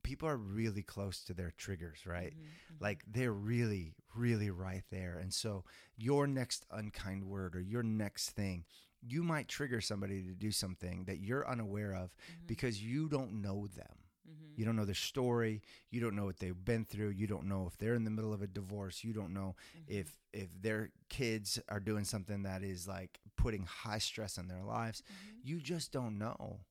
people 0.06 0.30
are 0.30 0.38
really 0.38 0.84
close 0.84 1.24
to 1.26 1.34
their 1.34 1.52
triggers, 1.58 2.06
right? 2.06 2.34
Mhm. 2.36 2.42
Mhm. 2.78 2.82
Like 2.82 3.04
they're 3.08 3.34
really, 3.34 3.96
really 4.16 4.50
right 4.52 4.84
there. 4.92 5.18
And 5.20 5.34
so 5.34 5.66
your 5.98 6.28
next 6.28 6.66
unkind 6.72 7.24
word 7.26 7.56
or 7.56 7.62
your 7.62 7.84
next 7.84 8.32
thing, 8.32 8.66
you 9.02 9.24
might 9.24 9.48
trigger 9.48 9.82
somebody 9.82 10.24
to 10.24 10.34
do 10.36 10.52
something 10.52 11.06
that 11.06 11.20
you're 11.20 11.48
unaware 11.48 11.94
of 11.94 12.16
Mhm. 12.16 12.48
because 12.48 12.82
you 12.82 13.10
don't 13.10 13.42
know 13.42 13.68
them. 13.68 13.98
Mhm. 14.28 14.58
You 14.58 14.66
don't 14.66 14.76
know 14.76 14.86
their 14.86 14.96
story. 14.96 15.62
You 15.90 16.00
don't 16.02 16.16
know 16.16 16.26
what 16.26 16.40
they've 16.40 16.66
been 16.66 16.86
through. 16.86 17.10
You 17.10 17.28
don't 17.28 17.48
know 17.48 17.68
if 17.68 17.78
they're 17.78 17.96
in 17.96 18.04
the 18.06 18.12
middle 18.12 18.34
of 18.34 18.42
a 18.42 18.48
divorce. 18.48 19.04
You 19.04 19.14
don't 19.14 19.34
know 19.34 19.56
if 19.88 20.18
if 20.34 20.50
their 20.62 20.92
kids 21.10 21.60
are 21.70 21.80
doing 21.80 22.06
something 22.06 22.44
that 22.44 22.62
is 22.64 22.88
like 22.88 23.20
putting 23.38 23.66
high 23.66 24.00
stress 24.00 24.38
on 24.38 24.48
their 24.48 24.64
lives. 24.64 25.02
Mhm. 25.02 25.40
You 25.44 25.60
just 25.62 25.92
don't 25.92 26.18
know. 26.18 26.66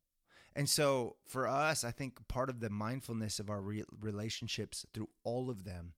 And 0.57 0.69
so 0.69 1.17
for 1.27 1.47
us, 1.49 1.83
I 1.85 1.91
think 1.91 2.27
part 2.29 2.49
of 2.49 2.61
the 2.61 2.71
mindfulness 2.71 3.39
of 3.41 3.51
our 3.51 3.61
re- 3.61 3.85
relationships 4.01 4.87
through 4.95 5.09
all 5.25 5.51
of 5.51 5.65
them 5.65 5.93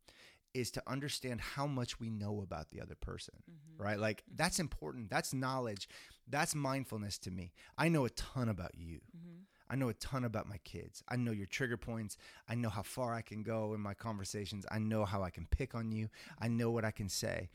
is 0.54 0.70
to 0.70 0.82
understand 0.86 1.40
how 1.40 1.66
much 1.66 2.00
we 2.00 2.08
know 2.08 2.40
about 2.42 2.70
the 2.70 2.80
other 2.80 2.94
person, 2.94 3.34
Mm-hmm. 3.50 3.82
right? 3.82 3.98
Like 3.98 4.24
that's 4.34 4.58
important. 4.58 5.10
That's 5.10 5.34
knowledge. 5.34 5.88
That's 6.28 6.54
mindfulness 6.54 7.18
to 7.18 7.30
me. 7.30 7.52
I 7.76 7.88
know 7.88 8.06
a 8.06 8.10
ton 8.10 8.48
about 8.48 8.72
you. 8.74 9.00
Mm-hmm. 9.16 9.40
I 9.68 9.76
know 9.76 9.88
a 9.90 9.94
ton 9.94 10.24
about 10.24 10.48
my 10.48 10.58
kids. 10.58 11.02
I 11.08 11.16
know 11.16 11.32
your 11.32 11.46
trigger 11.46 11.76
points. 11.76 12.16
I 12.48 12.54
know 12.54 12.68
how 12.70 12.82
far 12.82 13.12
I 13.12 13.20
can 13.20 13.42
go 13.42 13.74
in 13.74 13.80
my 13.80 13.94
conversations. 13.94 14.64
I 14.70 14.78
know 14.78 15.04
how 15.04 15.22
I 15.22 15.30
can 15.30 15.46
pick 15.50 15.74
on 15.74 15.90
you. 15.92 16.08
I 16.40 16.48
know 16.48 16.70
what 16.70 16.84
I 16.84 16.92
can 16.92 17.08
say. 17.08 17.50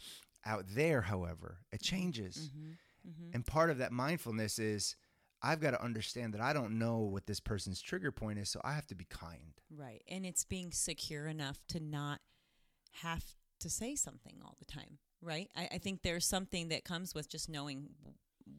Out 0.46 0.66
there, 0.70 1.02
however, 1.02 1.60
it 1.72 1.82
changes. 1.82 2.52
Mm-hmm. 2.54 3.32
And 3.34 3.46
part 3.46 3.70
of 3.72 3.78
that 3.80 3.92
mindfulness 3.92 4.60
is 4.60 4.96
I've 5.44 5.60
got 5.60 5.72
to 5.72 5.84
understand 5.84 6.34
that 6.34 6.42
I 6.42 6.54
don't 6.54 6.78
know 6.78 7.00
what 7.00 7.26
this 7.26 7.40
person's 7.40 7.82
trigger 7.82 8.12
point 8.12 8.40
is, 8.40 8.50
so 8.50 8.62
I 8.64 8.74
have 8.74 8.86
to 8.88 8.96
be 8.96 9.06
kind. 9.06 9.60
Right. 9.76 10.04
And 10.08 10.26
it's 10.26 10.44
being 10.46 10.72
secure 10.72 11.28
enough 11.28 11.60
to 11.70 11.80
not 11.80 12.20
have 13.02 13.24
to 13.60 13.70
say 13.70 13.96
something 13.96 14.36
all 14.44 14.56
the 14.60 14.66
time. 14.66 15.00
Right. 15.22 15.50
I, 15.56 15.70
I 15.74 15.78
think 15.78 16.02
there's 16.04 16.26
something 16.28 16.70
that 16.70 16.84
comes 16.84 17.14
with 17.16 17.30
just 17.30 17.50
knowing 17.50 17.90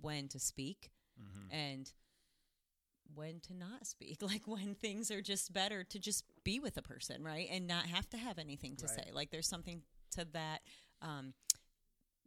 when 0.01 0.29
to 0.29 0.39
speak 0.39 0.91
and 1.51 1.93
when 3.15 3.41
to 3.41 3.55
not 3.55 3.87
speak. 3.87 4.19
Like 4.23 4.47
when 4.47 4.75
things 4.75 5.11
are 5.11 5.23
just 5.23 5.53
better 5.53 5.85
to 5.85 5.99
just 5.99 6.25
be 6.45 6.59
with 6.59 6.77
a 6.77 6.83
person, 6.83 7.23
right? 7.23 7.49
And 7.51 7.67
not 7.67 7.87
have 7.87 8.09
to 8.11 8.17
have 8.17 8.39
anything 8.39 8.77
to 8.77 8.87
Right. 8.87 8.95
say. 8.97 9.11
Like 9.13 9.31
there's 9.31 9.49
something 9.49 9.83
to 10.13 10.25
that. 10.33 10.61
Um, 11.01 11.35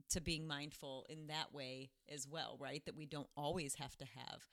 to 0.10 0.22
being 0.22 0.48
mindful 0.48 1.06
in 1.10 1.28
that 1.28 1.54
way 1.54 1.92
as 2.14 2.28
well, 2.28 2.58
right? 2.60 2.84
That 2.86 2.96
we 2.96 3.06
don't 3.06 3.30
always 3.36 3.76
have 3.76 3.96
to 3.98 4.06
have 4.06 4.44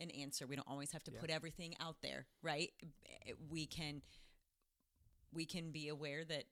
an 0.00 0.10
answer. 0.10 0.46
We 0.46 0.56
don't 0.56 0.68
always 0.68 0.92
have 0.92 1.04
to 1.04 1.12
Yeah. 1.12 1.20
put 1.20 1.30
everything 1.30 1.74
out 1.80 1.96
there, 2.02 2.26
right? 2.42 2.70
Eh, 3.26 3.32
We 3.50 3.66
can 3.66 4.02
we 5.32 5.44
can 5.44 5.70
be 5.70 5.88
aware 5.88 6.24
that 6.24 6.44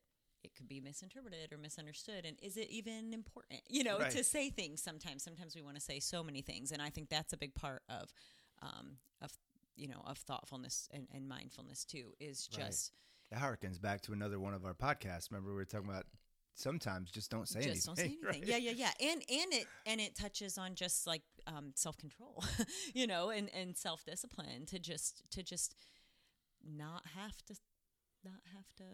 it 0.42 0.54
could 0.54 0.68
be 0.68 0.80
misinterpreted 0.80 1.52
or 1.52 1.58
misunderstood 1.58 2.24
and 2.26 2.36
is 2.42 2.56
it 2.56 2.68
even 2.68 3.14
important 3.14 3.60
you 3.68 3.82
know 3.82 3.98
Right. 3.98 4.10
to 4.12 4.22
say 4.22 4.50
things 4.50 4.82
sometimes 4.82 5.22
sometimes 5.22 5.54
we 5.54 5.62
want 5.62 5.74
to 5.76 5.80
say 5.80 5.98
so 5.98 6.22
many 6.22 6.42
things 6.42 6.70
and 6.70 6.82
i 6.82 6.90
think 6.90 7.08
that's 7.08 7.32
a 7.32 7.36
big 7.36 7.54
part 7.54 7.82
of 7.88 8.12
um 8.60 8.96
of 9.22 9.32
you 9.76 9.88
know 9.88 10.02
of 10.04 10.18
thoughtfulness 10.18 10.86
and, 10.92 11.08
and 11.14 11.26
mindfulness 11.28 11.84
too 11.84 12.12
is 12.20 12.46
Right. 12.52 12.66
just 12.66 12.92
That 13.30 13.40
harkens 13.40 13.80
back 13.80 14.02
to 14.02 14.12
another 14.12 14.38
one 14.38 14.54
of 14.54 14.64
our 14.64 14.74
podcasts. 14.74 15.30
Remember, 15.30 15.50
we 15.50 15.56
were 15.56 15.64
talking 15.64 15.88
about 15.88 16.06
sometimes 16.54 17.10
just 17.10 17.30
don't 17.30 17.48
say 17.48 17.60
just 17.62 17.86
don't 17.86 17.96
say 17.96 18.04
anything. 18.04 18.18
anything. 18.28 18.40
right? 18.42 18.48
Yeah, 18.48 18.70
yeah, 18.72 18.90
yeah. 18.98 19.10
And 19.12 19.22
and 19.28 19.52
it 19.52 19.66
and 19.86 20.00
it 20.00 20.14
touches 20.16 20.58
on 20.58 20.74
just 20.74 21.06
like 21.06 21.22
um, 21.46 21.72
self 21.74 21.96
control, 21.98 22.42
you 22.94 23.06
know, 23.06 23.30
and 23.30 23.50
and 23.54 23.76
self 23.76 24.04
discipline 24.04 24.66
to 24.66 24.78
just 24.78 25.22
to 25.32 25.42
just 25.42 25.74
not 26.66 27.02
have 27.16 27.36
to 27.46 27.54
not 28.24 28.40
have 28.54 28.66
to 28.78 28.84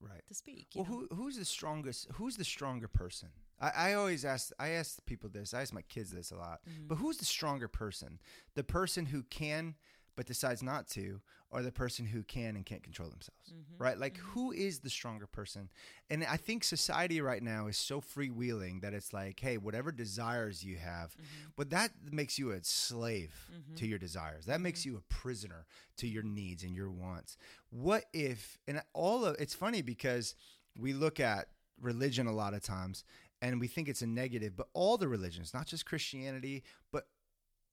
Right. 0.00 0.22
to 0.26 0.34
speak. 0.34 0.68
You 0.74 0.82
Well, 0.82 0.90
know? 0.90 1.06
who 1.10 1.14
who's 1.14 1.36
the 1.36 1.44
strongest? 1.44 2.08
Who's 2.14 2.36
the 2.36 2.42
stronger 2.44 2.88
person? 2.88 3.28
I, 3.60 3.70
I 3.76 3.92
always 3.94 4.24
ask. 4.24 4.50
I 4.58 4.70
ask 4.70 4.98
people 5.06 5.30
this. 5.30 5.54
I 5.54 5.62
ask 5.62 5.72
my 5.72 5.82
kids 5.82 6.10
this 6.10 6.32
a 6.32 6.36
lot. 6.36 6.58
Mm-hmm. 6.68 6.88
But 6.88 6.96
who's 6.96 7.18
the 7.18 7.24
stronger 7.24 7.68
person? 7.68 8.18
The 8.56 8.64
person 8.64 9.06
who 9.06 9.22
can 9.22 9.76
but 10.16 10.26
decides 10.26 10.62
not 10.62 10.86
to, 10.88 11.20
or 11.50 11.62
the 11.62 11.72
person 11.72 12.06
who 12.06 12.22
can 12.22 12.56
and 12.56 12.64
can't 12.66 12.82
control 12.82 13.08
themselves? 13.08 13.52
Mm-hmm. 13.52 13.82
Right? 13.82 13.98
Like, 13.98 14.16
who 14.18 14.52
is 14.52 14.80
the 14.80 14.90
stronger 14.90 15.26
person? 15.26 15.68
And 16.10 16.24
I 16.24 16.36
think 16.36 16.64
society 16.64 17.20
right 17.20 17.42
now 17.42 17.66
is 17.66 17.76
so 17.76 18.00
freewheeling 18.00 18.82
that 18.82 18.94
it's 18.94 19.12
like, 19.12 19.40
hey, 19.40 19.56
whatever 19.58 19.92
desires 19.92 20.64
you 20.64 20.76
have, 20.76 21.10
Mm-hmm. 21.16 21.48
but 21.56 21.70
that 21.70 21.90
makes 22.10 22.38
you 22.38 22.50
a 22.52 22.62
slave 22.62 23.32
to 23.76 23.86
your 23.86 23.98
desires. 23.98 24.46
That 24.46 24.60
makes 24.60 24.84
you 24.86 24.96
a 24.96 25.12
prisoner 25.12 25.66
to 25.98 26.06
your 26.08 26.22
needs 26.22 26.62
and 26.62 26.74
your 26.74 26.90
wants. 26.90 27.36
What 27.70 28.04
if? 28.12 28.58
And 28.68 28.82
all 28.92 29.24
of 29.24 29.36
it's 29.38 29.54
funny 29.54 29.82
because 29.82 30.34
we 30.78 30.92
look 30.92 31.20
at 31.20 31.48
religion 31.80 32.26
a 32.26 32.32
lot 32.32 32.54
of 32.54 32.62
times 32.62 33.04
and 33.40 33.60
we 33.60 33.66
think 33.66 33.88
it's 33.88 34.02
a 34.02 34.06
negative, 34.06 34.56
but 34.56 34.68
all 34.72 34.96
the 34.96 35.08
religions, 35.08 35.52
not 35.52 35.66
just 35.66 35.84
Christianity, 35.84 36.62
but 36.92 37.06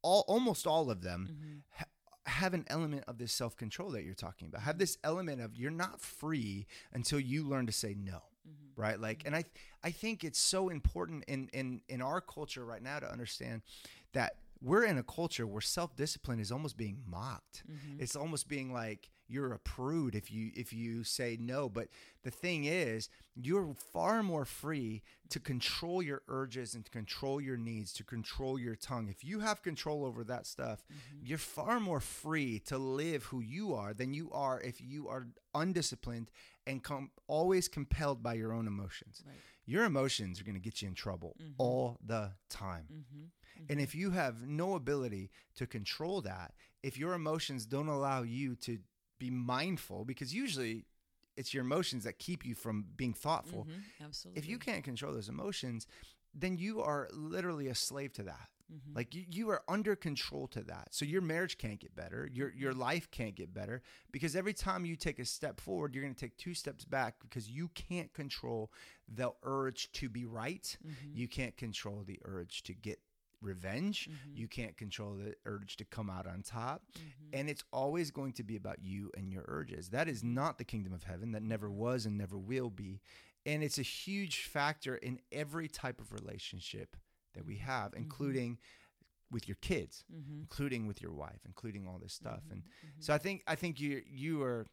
all 0.01 0.23
almost 0.27 0.65
all 0.65 0.89
of 0.89 1.01
them 1.01 1.27
Mm-hmm. 1.31 1.57
ha- 1.77 1.85
have 2.29 2.53
an 2.53 2.65
element 2.67 3.03
of 3.07 3.17
this 3.17 3.31
self-control 3.31 3.91
that 3.91 4.03
you're 4.03 4.13
talking 4.13 4.47
about. 4.47 4.61
Have 4.61 4.77
this 4.77 4.97
element 5.03 5.41
of 5.41 5.55
you're 5.55 5.71
not 5.71 6.01
free 6.01 6.67
until 6.93 7.19
you 7.19 7.43
learn 7.43 7.65
to 7.65 7.71
say 7.71 7.95
no. 7.97 8.21
Mm-hmm. 8.47 8.81
Right? 8.81 8.99
Like 8.99 9.23
and 9.25 9.35
I 9.35 9.43
I 9.83 9.91
think 9.91 10.23
it's 10.23 10.39
so 10.39 10.69
important 10.69 11.25
in 11.25 11.49
in 11.53 11.81
in 11.89 12.01
our 12.01 12.21
culture 12.21 12.65
right 12.65 12.81
now 12.81 12.99
to 12.99 13.11
understand 13.11 13.61
that 14.13 14.35
we're 14.61 14.83
in 14.83 14.97
a 14.97 15.03
culture 15.03 15.47
where 15.47 15.61
self-discipline 15.61 16.39
is 16.39 16.51
almost 16.51 16.75
being 16.77 17.01
mocked. 17.07 17.63
Mm-hmm. 17.69 18.01
It's 18.01 18.15
almost 18.15 18.47
being 18.49 18.73
like 18.73 19.09
you're 19.31 19.53
a 19.53 19.59
prude 19.59 20.15
if 20.15 20.31
you 20.31 20.51
if 20.55 20.73
you 20.73 21.03
say 21.03 21.37
no, 21.39 21.69
but 21.69 21.87
the 22.23 22.31
thing 22.31 22.65
is, 22.65 23.09
you're 23.35 23.75
far 23.93 24.23
more 24.23 24.43
free 24.43 25.01
to 25.29 25.39
control 25.39 26.01
your 26.01 26.23
urges 26.27 26.73
and 26.73 26.83
to 26.83 26.91
control 26.91 27.39
your 27.39 27.55
needs, 27.55 27.93
to 27.93 28.03
control 28.03 28.59
your 28.59 28.75
tongue. 28.75 29.07
If 29.07 29.23
you 29.23 29.39
have 29.41 29.61
control 29.61 30.03
over 30.03 30.23
that 30.25 30.47
stuff, 30.47 30.83
Mm-hmm. 30.91 31.25
you're 31.27 31.37
far 31.37 31.79
more 31.79 31.99
free 32.01 32.59
to 32.65 32.77
live 32.77 33.25
who 33.25 33.39
you 33.39 33.75
are 33.75 33.93
than 33.93 34.13
you 34.13 34.29
are 34.31 34.59
if 34.61 34.81
you 34.81 35.07
are 35.07 35.27
undisciplined 35.53 36.31
and 36.65 36.83
com- 36.83 37.11
always 37.27 37.67
compelled 37.67 38.21
by 38.23 38.33
your 38.33 38.51
own 38.51 38.67
emotions. 38.67 39.21
Right. 39.25 39.35
Your 39.69 39.85
emotions 39.85 40.41
are 40.41 40.43
going 40.43 40.55
to 40.55 40.61
get 40.61 40.81
you 40.81 40.87
in 40.87 40.95
trouble 40.95 41.35
mm-hmm. 41.39 41.51
all 41.59 41.99
the 42.03 42.31
time. 42.49 42.85
Mm-hmm. 42.91 43.19
mm-hmm. 43.19 43.65
And 43.69 43.79
if 43.79 43.93
you 43.93 44.09
have 44.11 44.47
no 44.47 44.73
ability 44.73 45.29
to 45.57 45.67
control 45.67 46.21
that, 46.21 46.53
if 46.81 46.97
your 46.97 47.13
emotions 47.13 47.67
don't 47.67 47.87
allow 47.87 48.23
you 48.23 48.55
to 48.55 48.79
be 49.19 49.29
mindful, 49.29 50.05
because 50.05 50.33
usually 50.33 50.85
it's 51.37 51.53
your 51.53 51.63
emotions 51.63 52.03
that 52.05 52.17
keep 52.17 52.45
you 52.45 52.55
from 52.55 52.85
being 52.97 53.13
thoughtful. 53.13 53.67
Absolutely. 54.03 54.41
If 54.41 54.49
you 54.49 54.57
can't 54.57 54.83
control 54.83 55.13
those 55.13 55.29
emotions, 55.29 55.85
then 56.33 56.57
you 56.57 56.81
are 56.81 57.07
literally 57.13 57.67
a 57.67 57.75
slave 57.75 58.11
to 58.13 58.23
that. 58.23 58.49
Mhm. 58.71 58.95
Like 58.95 59.15
you, 59.15 59.25
you 59.29 59.49
are 59.49 59.63
under 59.67 59.95
control 59.95 60.47
to 60.49 60.61
that. 60.63 60.89
So 60.91 61.05
your 61.05 61.21
marriage 61.21 61.57
can't 61.57 61.79
get 61.79 61.95
better. 61.95 62.29
Your 62.31 62.53
your 62.53 62.73
life 62.73 63.09
can't 63.11 63.35
get 63.35 63.53
better 63.53 63.81
because 64.11 64.35
every 64.35 64.53
time 64.53 64.85
you 64.85 64.95
take 64.95 65.19
a 65.19 65.25
step 65.25 65.59
forward, 65.59 65.93
you're 65.93 66.03
going 66.03 66.15
to 66.15 66.19
take 66.19 66.37
two 66.37 66.53
steps 66.53 66.85
back 66.85 67.15
because 67.21 67.49
you 67.49 67.69
can't 67.69 68.13
control 68.13 68.71
the 69.07 69.31
urge 69.43 69.91
to 69.93 70.09
be 70.09 70.25
right. 70.25 70.77
Mm-hmm. 70.85 71.17
You 71.17 71.27
can't 71.27 71.57
control 71.57 72.03
the 72.05 72.19
urge 72.25 72.63
to 72.63 72.73
get 72.73 72.99
revenge. 73.41 74.09
Mm-hmm. 74.09 74.37
You 74.37 74.47
can't 74.47 74.77
control 74.77 75.15
the 75.15 75.33
urge 75.45 75.77
to 75.77 75.85
come 75.85 76.09
out 76.09 76.27
on 76.27 76.41
top. 76.43 76.83
Mm-hmm. 76.97 77.39
And 77.39 77.49
it's 77.49 77.63
always 77.71 78.11
going 78.11 78.33
to 78.33 78.43
be 78.43 78.55
about 78.55 78.83
you 78.83 79.11
and 79.17 79.31
your 79.31 79.45
urges. 79.47 79.89
That 79.89 80.07
is 80.07 80.23
not 80.23 80.57
the 80.57 80.65
kingdom 80.65 80.93
of 80.93 81.03
heaven. 81.03 81.31
That 81.31 81.43
never 81.43 81.71
was 81.71 82.05
and 82.05 82.17
never 82.17 82.37
will 82.37 82.69
be. 82.69 83.01
And 83.45 83.63
it's 83.63 83.79
a 83.79 83.83
huge 83.83 84.43
factor 84.43 84.95
in 84.95 85.19
every 85.31 85.67
type 85.69 86.01
of 86.01 86.11
relationship 86.11 86.97
that 87.33 87.45
we 87.45 87.57
have, 87.57 87.93
including 87.93 88.57
with 89.31 89.47
your 89.47 89.57
kids, 89.61 90.03
Mhm. 90.11 90.39
including 90.41 90.87
with 90.87 91.01
your 91.01 91.13
wife, 91.13 91.41
including 91.45 91.87
all 91.87 91.99
this 91.99 92.13
stuff. 92.13 92.43
And 92.49 92.63
Mhm. 92.63 93.03
so 93.03 93.13
I 93.13 93.17
think 93.19 93.43
I 93.47 93.55
think 93.55 93.79
you 93.79 94.03
you 94.07 94.41
are 94.41 94.65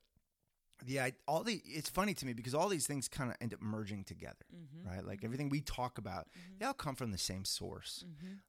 the 0.85 1.01
all 1.27 1.43
the 1.43 1.55
it's 1.65 1.89
funny 1.89 2.13
to 2.13 2.27
me 2.27 2.35
because 2.35 2.55
all 2.55 2.69
these 2.69 2.87
things 2.87 3.09
kind 3.09 3.31
of 3.31 3.37
end 3.41 3.55
up 3.55 3.63
merging 3.63 4.05
together, 4.05 4.45
Mhm. 4.55 4.85
right? 4.85 5.05
Like 5.07 5.25
everything 5.25 5.49
we 5.49 5.63
talk 5.63 5.97
about, 5.97 6.29
they 6.59 6.67
all 6.67 6.75
come 6.75 6.95
from 6.95 7.13
the 7.13 7.19
same 7.19 7.47
source. 7.47 8.05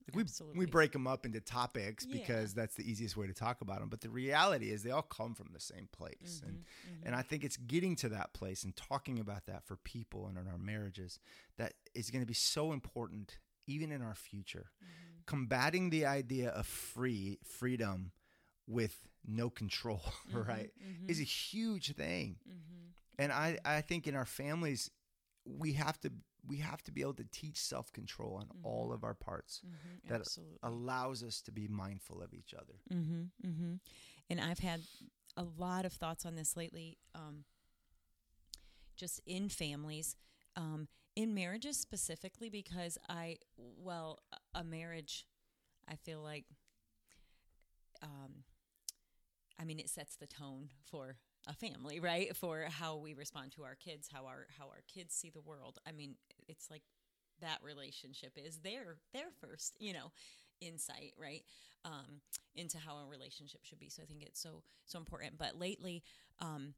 Like 0.08 0.14
we 0.16 0.24
Absolutely. 0.24 0.60
we 0.60 0.66
break 0.66 0.92
them 0.92 1.08
up 1.08 1.26
into 1.26 1.40
topics 1.40 2.06
Yeah. 2.06 2.14
because 2.20 2.54
that's 2.54 2.76
the 2.76 2.90
easiest 2.90 3.16
way 3.16 3.28
to 3.28 3.34
talk 3.34 3.62
about 3.62 3.80
them. 3.80 3.88
But 3.88 4.02
the 4.02 4.10
reality 4.10 4.72
is 4.72 4.84
they 4.84 4.92
all 4.92 5.02
come 5.04 5.36
from 5.36 5.54
the 5.54 5.60
same 5.62 5.88
place, 5.88 6.42
and 6.46 6.58
Mm-hmm. 6.66 7.04
and 7.06 7.16
I 7.16 7.22
think 7.22 7.46
it's 7.46 7.56
getting 7.58 7.96
to 7.98 8.10
that 8.10 8.34
place 8.34 8.64
and 8.66 8.76
talking 8.76 9.20
about 9.20 9.46
that 9.46 9.64
for 9.66 9.78
people 9.78 10.28
and 10.28 10.38
in 10.38 10.48
our 10.50 10.58
marriages 10.58 11.20
that 11.56 11.76
is 11.94 12.12
going 12.12 12.22
to 12.22 12.28
be 12.28 12.34
so 12.34 12.74
important 12.74 13.40
even 13.68 13.92
in 13.92 14.02
our 14.02 14.16
future. 14.16 14.72
Mm-hmm. 14.84 15.22
Combating 15.26 15.90
the 15.90 16.06
idea 16.06 16.50
of 16.50 16.66
free 16.66 17.38
freedom 17.44 18.12
with 18.66 19.08
no 19.26 19.50
control, 19.50 20.02
right, 20.34 20.72
is 21.08 21.20
a 21.20 21.24
huge 21.24 21.94
thing. 21.96 22.38
Mhm. 22.48 22.94
And 23.20 23.32
I, 23.32 23.58
I 23.66 23.82
think 23.82 24.08
in 24.08 24.16
our 24.16 24.26
families, 24.26 24.90
we 25.46 25.74
have 25.74 26.00
to 26.02 26.12
we 26.48 26.58
have 26.60 26.82
to 26.84 26.92
be 26.92 27.02
able 27.02 27.16
to 27.16 27.26
teach 27.32 27.58
self 27.58 27.92
control 27.92 28.36
on 28.36 28.48
all 28.64 28.94
of 28.94 29.04
our 29.04 29.14
parts 29.14 29.62
Mhm. 29.66 30.08
that 30.10 30.22
Absolutely. 30.22 30.60
allows 30.64 31.24
us 31.24 31.42
to 31.42 31.52
be 31.52 31.68
mindful 31.68 32.22
of 32.22 32.34
each 32.34 32.54
other. 32.54 32.80
Mm-hmm, 32.90 33.24
mm-hmm. 33.48 33.74
And 34.30 34.40
I've 34.42 34.60
had 34.60 34.82
a 35.36 35.44
lot 35.44 35.86
of 35.86 35.92
thoughts 35.94 36.26
on 36.26 36.36
this 36.36 36.56
lately, 36.56 36.98
um, 37.16 37.44
just 38.96 39.20
in 39.26 39.50
families, 39.50 40.16
um, 40.58 40.90
in 41.16 41.36
marriages 41.36 41.78
specifically, 41.80 42.50
because 42.50 43.00
I, 43.10 43.38
well, 43.58 44.20
a- 44.56 44.66
marriage, 44.66 45.28
I 45.90 45.96
feel 45.96 46.22
like, 46.22 46.46
um, 48.02 48.44
I 49.60 49.64
mean, 49.66 49.80
it 49.80 49.90
sets 49.90 50.16
the 50.16 50.28
tone 50.28 50.70
for 50.86 51.18
a 51.48 51.54
family, 51.54 52.00
right? 52.00 52.36
For 52.36 52.66
how 52.70 52.98
we 52.98 53.14
respond 53.14 53.54
to 53.54 53.64
our 53.64 53.76
kids, 53.76 54.10
how 54.12 54.26
our 54.26 54.48
how 54.60 54.66
our 54.66 54.82
kids 54.94 55.16
see 55.16 55.30
the 55.30 55.42
world. 55.42 55.80
I 55.88 55.92
mean, 55.92 56.16
it's 56.48 56.70
like 56.70 56.84
that 57.42 57.60
relationship 57.64 58.34
is 58.38 58.60
their 58.60 58.98
their 59.14 59.32
first, 59.42 59.76
you 59.80 59.94
know, 59.94 60.12
insight, 60.62 61.14
right? 61.20 61.44
Um, 61.86 62.22
into 62.56 62.78
how 62.78 62.98
a 62.98 63.06
relationship 63.08 63.62
should 63.64 63.80
be. 63.80 63.90
So 63.90 64.04
I 64.04 64.06
think 64.06 64.24
it's 64.24 64.42
so 64.42 64.64
so 64.86 65.00
important. 65.00 65.38
But 65.38 65.58
lately, 65.58 66.04
um, 66.40 66.74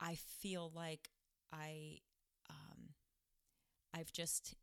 I 0.00 0.14
feel 0.14 0.70
like 0.74 1.10
I 1.52 1.98
I've 3.98 4.12
just 4.12 4.54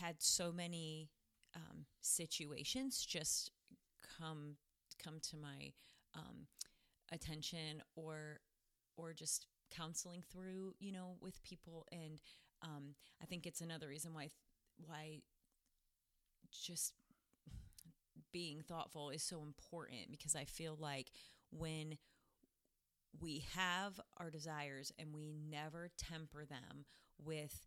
had 0.00 0.16
so 0.18 0.52
many 0.52 1.10
um, 1.54 1.86
situations 2.00 3.04
just 3.04 3.50
come 4.18 4.56
come 5.02 5.18
to 5.20 5.36
my 5.36 5.72
um, 6.14 6.46
attention 7.12 7.82
or 7.96 8.40
or 8.96 9.12
just 9.12 9.46
counseling 9.70 10.22
through 10.32 10.74
you 10.80 10.92
know 10.92 11.16
with 11.20 11.42
people. 11.42 11.86
And 11.92 12.20
um, 12.62 12.94
I 13.22 13.26
think 13.26 13.46
it's 13.46 13.60
another 13.60 13.88
reason 13.88 14.12
why 14.12 14.30
why 14.84 15.20
just 16.50 16.94
being 18.32 18.62
thoughtful 18.62 19.10
is 19.10 19.22
so 19.22 19.42
important 19.42 20.10
because 20.10 20.34
I 20.36 20.44
feel 20.44 20.76
like 20.78 21.10
when 21.50 21.96
we 23.20 23.44
have 23.54 24.00
our 24.18 24.30
desires 24.30 24.92
and 24.98 25.14
we 25.14 25.32
never 25.32 25.90
temper 25.98 26.44
them 26.44 26.84
with 27.22 27.66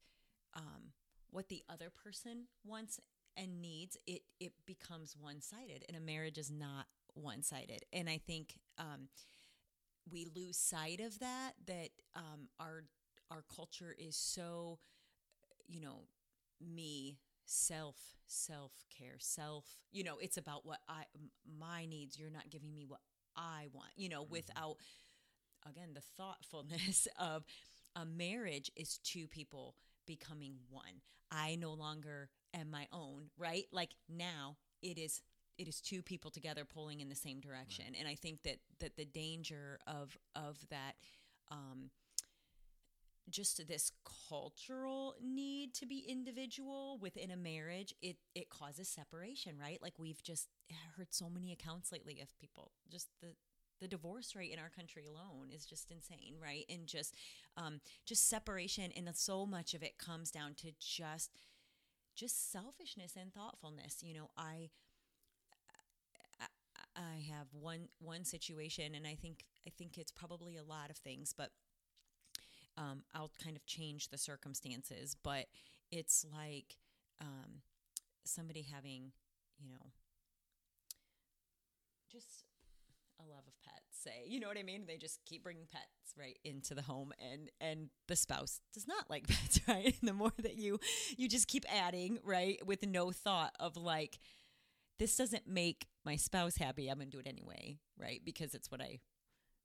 um, 0.56 0.94
what 1.32 1.50
the 1.50 1.64
other 1.70 1.90
person 1.90 2.46
wants 2.66 3.00
and 3.36 3.62
needs, 3.62 3.98
it 4.06 4.22
it 4.40 4.54
becomes 4.66 5.16
one 5.20 5.42
sided, 5.42 5.84
and 5.88 5.98
a 5.98 6.00
marriage 6.00 6.38
is 6.38 6.52
not 6.52 6.86
one 7.16 7.42
sided. 7.44 7.84
And 7.92 8.10
I 8.10 8.20
think 8.20 8.60
um, 8.78 9.08
we 10.12 10.28
lose 10.36 10.58
sight 10.58 11.00
of 11.00 11.20
that. 11.20 11.54
That 11.68 11.90
um, 12.16 12.50
our 12.60 12.84
our 13.32 13.44
culture 13.56 13.96
is 13.98 14.16
so, 14.16 14.80
you 15.68 15.80
know, 15.82 16.02
me 16.62 17.18
self 17.46 17.98
self 18.26 18.72
care 18.98 19.16
self 19.20 19.66
you 19.92 20.02
know 20.02 20.18
it's 20.22 20.38
about 20.38 20.66
what 20.66 20.80
i 20.88 21.04
my 21.60 21.86
needs 21.86 22.18
you're 22.18 22.30
not 22.32 22.50
giving 22.50 22.74
me 22.74 22.86
what 22.88 23.02
i 23.36 23.68
want 23.74 23.90
you 23.98 24.08
know 24.08 24.24
without 24.24 24.78
again 25.70 25.90
the 25.94 26.02
thoughtfulness 26.18 27.08
of 27.20 27.44
a 27.96 28.06
marriage 28.06 28.72
is 28.76 28.98
two 29.04 29.28
people 29.28 29.76
becoming 30.06 30.56
one. 30.70 31.02
I 31.32 31.56
no 31.56 31.74
longer 31.74 32.30
am 32.54 32.70
my 32.70 32.88
own 32.92 33.30
right? 33.38 33.66
Like 33.72 33.96
now 34.10 34.58
it 34.82 34.98
is 34.98 35.22
it 35.58 35.68
is 35.68 35.82
two 35.82 36.02
people 36.02 36.32
together 36.32 36.66
pulling 36.66 37.00
in 37.00 37.10
the 37.10 37.16
same 37.16 37.40
direction. 37.40 37.86
And 37.98 38.08
i 38.08 38.16
think 38.16 38.44
that 38.44 38.58
that 38.80 38.96
the 38.96 39.06
danger 39.06 39.80
of 39.88 40.18
of 40.36 40.58
that 40.70 40.96
um 41.52 41.90
just 43.30 43.66
this 43.68 43.92
cultural 44.30 45.16
need 45.24 45.74
to 45.74 45.86
be 45.86 46.04
individual 46.08 46.98
within 47.02 47.32
a 47.32 47.38
marriage 47.38 47.94
it 48.02 48.18
it 48.36 48.50
causes 48.50 48.90
separation 48.90 49.58
right? 49.60 49.82
Like 49.82 49.94
we've 49.98 50.22
just 50.22 50.50
heard 50.98 51.08
so 51.14 51.30
many 51.30 51.52
accounts 51.52 51.92
lately 51.92 52.20
of 52.22 52.28
people 52.40 52.72
just 52.92 53.08
the 53.22 53.30
the 53.82 53.88
divorce 53.88 54.36
rate 54.36 54.52
in 54.52 54.60
our 54.60 54.70
country 54.70 55.06
alone 55.06 55.50
is 55.54 55.66
just 55.66 55.92
insane 55.92 56.36
right 56.42 56.66
and 56.70 56.88
just 56.88 57.16
um 57.58 57.80
just 58.06 58.30
separation 58.30 58.92
and 58.96 59.10
so 59.16 59.46
much 59.46 59.74
of 59.74 59.84
it 59.84 59.98
comes 59.98 60.32
down 60.32 60.54
to 60.56 60.72
just 60.80 61.32
just 62.16 62.52
selfishness 62.52 63.16
and 63.20 63.34
thoughtfulness 63.34 64.04
you 64.04 64.14
know 64.14 64.30
i 64.38 64.70
I- 66.96 67.24
have 67.30 67.48
one 67.54 67.90
one 68.00 68.24
situation, 68.26 68.96
and 68.96 69.08
I 69.08 69.16
think 69.16 69.46
I 69.68 69.72
think 69.72 69.98
it's 69.98 70.12
probably 70.12 70.58
a 70.58 70.64
lot 70.64 70.90
of 70.90 70.98
things, 70.98 71.34
but 71.36 71.52
um, 72.78 73.04
I'll 73.14 73.32
kind 73.44 73.56
of 73.56 73.66
change 73.66 74.10
the 74.10 74.18
circumstances. 74.18 75.16
But 75.22 75.46
it's 75.92 76.26
like 76.32 76.78
um, 77.22 77.62
somebody 78.26 78.64
having, 78.64 79.12
you 79.60 79.70
know, 79.72 79.92
just 82.12 82.46
a 83.26 83.30
love 83.30 83.44
of 83.48 83.54
pets. 83.64 83.80
Say, 83.92 84.26
you 84.28 84.40
know 84.40 84.48
what 84.48 84.58
I 84.58 84.64
mean? 84.64 84.84
They 84.88 84.98
just 84.98 85.20
keep 85.26 85.44
bringing 85.44 85.66
pets 85.72 86.14
right 86.18 86.38
into 86.44 86.76
the 86.76 86.82
home, 86.82 87.14
and 87.20 87.50
and 87.62 87.90
the 88.08 88.16
spouse 88.16 88.60
does 88.74 88.88
not 88.88 89.10
like 89.10 89.28
pets, 89.28 89.60
right? 89.68 89.96
And 90.00 90.10
the 90.10 90.14
more 90.14 90.34
that 90.40 90.56
you 90.56 90.80
you 91.18 91.28
just 91.30 91.48
keep 91.48 91.66
adding, 91.72 92.20
right, 92.24 92.66
with 92.66 92.86
no 92.86 93.12
thought 93.12 93.54
of 93.60 93.78
like 93.78 94.20
this 95.00 95.18
doesn't 95.18 95.48
make 95.48 95.88
my 96.06 96.16
spouse 96.16 96.58
happy 96.58 96.88
i'm 96.88 97.00
to 97.00 97.06
do 97.06 97.20
it 97.20 97.28
anyway 97.28 97.78
right 98.00 98.22
because 98.24 98.54
it's 98.54 98.70
what 98.72 98.82
i 98.82 99.00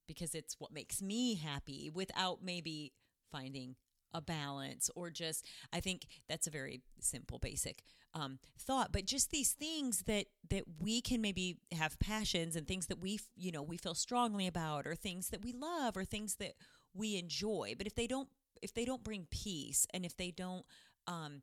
because 0.07 0.35
it's 0.35 0.57
what 0.59 0.73
makes 0.73 1.03
me 1.03 1.35
happy 1.35 1.91
without 1.93 2.43
maybe 2.43 2.93
finding 3.31 3.77
a 4.15 4.21
balance 4.21 4.91
or 4.95 5.11
just 5.11 5.45
i 5.73 5.81
think 5.81 6.07
that's 6.29 6.47
a 6.47 6.51
very 6.51 6.81
simple 7.01 7.39
basic 7.39 7.83
um, 8.15 8.39
thought 8.59 8.91
but 8.91 9.05
just 9.05 9.31
these 9.31 9.53
things 9.53 10.05
that 10.07 10.27
that 10.49 10.65
we 10.81 11.03
can 11.03 11.21
maybe 11.21 11.59
have 11.73 11.99
passions 11.99 12.57
and 12.57 12.67
things 12.67 12.87
that 12.87 12.99
we 12.99 13.21
you 13.37 13.53
know 13.53 13.63
we 13.63 13.77
feel 13.77 13.95
strongly 13.95 14.47
about 14.47 14.87
or 14.87 14.95
things 14.95 15.29
that 15.29 15.43
we 15.43 15.53
love 15.53 15.97
or 15.97 16.05
things 16.05 16.37
that 16.37 16.55
we 16.95 17.17
enjoy 17.19 17.75
but 17.77 17.87
if 17.87 17.95
they 17.95 18.07
don't 18.07 18.29
if 18.63 18.73
they 18.73 18.85
don't 18.85 19.05
bring 19.05 19.27
peace 19.31 19.87
and 19.93 20.07
if 20.07 20.17
they 20.17 20.31
don't 20.31 20.65
um 21.07 21.43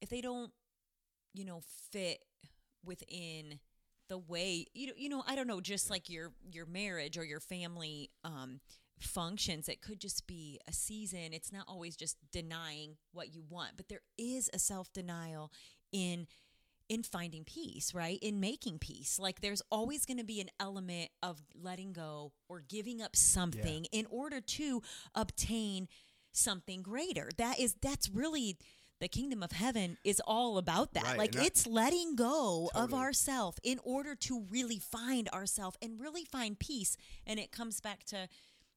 if 0.00 0.08
they 0.08 0.20
don't 0.20 0.52
you 1.34 1.44
know 1.44 1.60
fit 1.92 2.24
within 2.84 3.60
the 4.08 4.18
way 4.18 4.66
you 4.74 4.86
know 4.86 4.92
you 4.96 5.08
know 5.08 5.22
I 5.26 5.36
don't 5.36 5.46
know 5.46 5.60
just 5.60 5.90
like 5.90 6.08
your 6.08 6.32
your 6.50 6.66
marriage 6.66 7.18
or 7.18 7.24
your 7.24 7.40
family 7.40 8.10
um 8.24 8.60
functions 9.02 9.68
it 9.68 9.80
could 9.82 10.00
just 10.00 10.26
be 10.26 10.58
a 10.68 10.72
season. 10.72 11.32
It's 11.32 11.52
not 11.52 11.64
always 11.68 11.96
just 11.96 12.16
denying 12.32 12.96
what 13.12 13.34
you 13.34 13.42
want 13.48 13.76
but 13.76 13.88
there 13.88 14.02
is 14.16 14.50
a 14.52 14.58
self-denial 14.58 15.50
in 15.92 16.26
in 16.88 17.02
finding 17.02 17.44
peace 17.44 17.92
right? 17.94 18.18
In 18.22 18.40
making 18.40 18.78
peace. 18.78 19.18
Like 19.18 19.40
there's 19.40 19.62
always 19.70 20.06
going 20.06 20.18
to 20.18 20.24
be 20.24 20.40
an 20.40 20.48
element 20.58 21.10
of 21.22 21.42
letting 21.54 21.92
go 21.92 22.32
or 22.48 22.60
giving 22.60 23.02
up 23.02 23.14
something 23.14 23.84
in 23.92 24.06
order 24.10 24.40
to 24.40 24.82
obtain 25.14 25.88
something 26.32 26.82
greater. 26.82 27.28
That 27.36 27.58
is 27.58 27.74
that's 27.82 28.08
really 28.08 28.56
the 29.00 29.08
kingdom 29.08 29.42
of 29.44 29.52
heaven 29.52 29.96
is 30.02 30.20
all 30.26 30.58
about 30.58 30.94
that. 30.94 31.04
Right, 31.04 31.18
like 31.18 31.34
and 31.34 31.42
I- 31.42 31.46
it's 31.46 31.66
letting 31.66 32.16
go 32.16 32.70
of 32.74 32.92
ourself 32.92 33.58
in 33.62 33.78
order 33.84 34.14
to 34.16 34.40
really 34.50 34.78
find 34.78 35.28
ourself 35.28 35.76
and 35.80 36.00
really 36.00 36.24
find 36.24 36.58
peace. 36.58 36.96
And 37.26 37.38
it 37.38 37.52
comes 37.52 37.80
back 37.80 38.04
to 38.06 38.28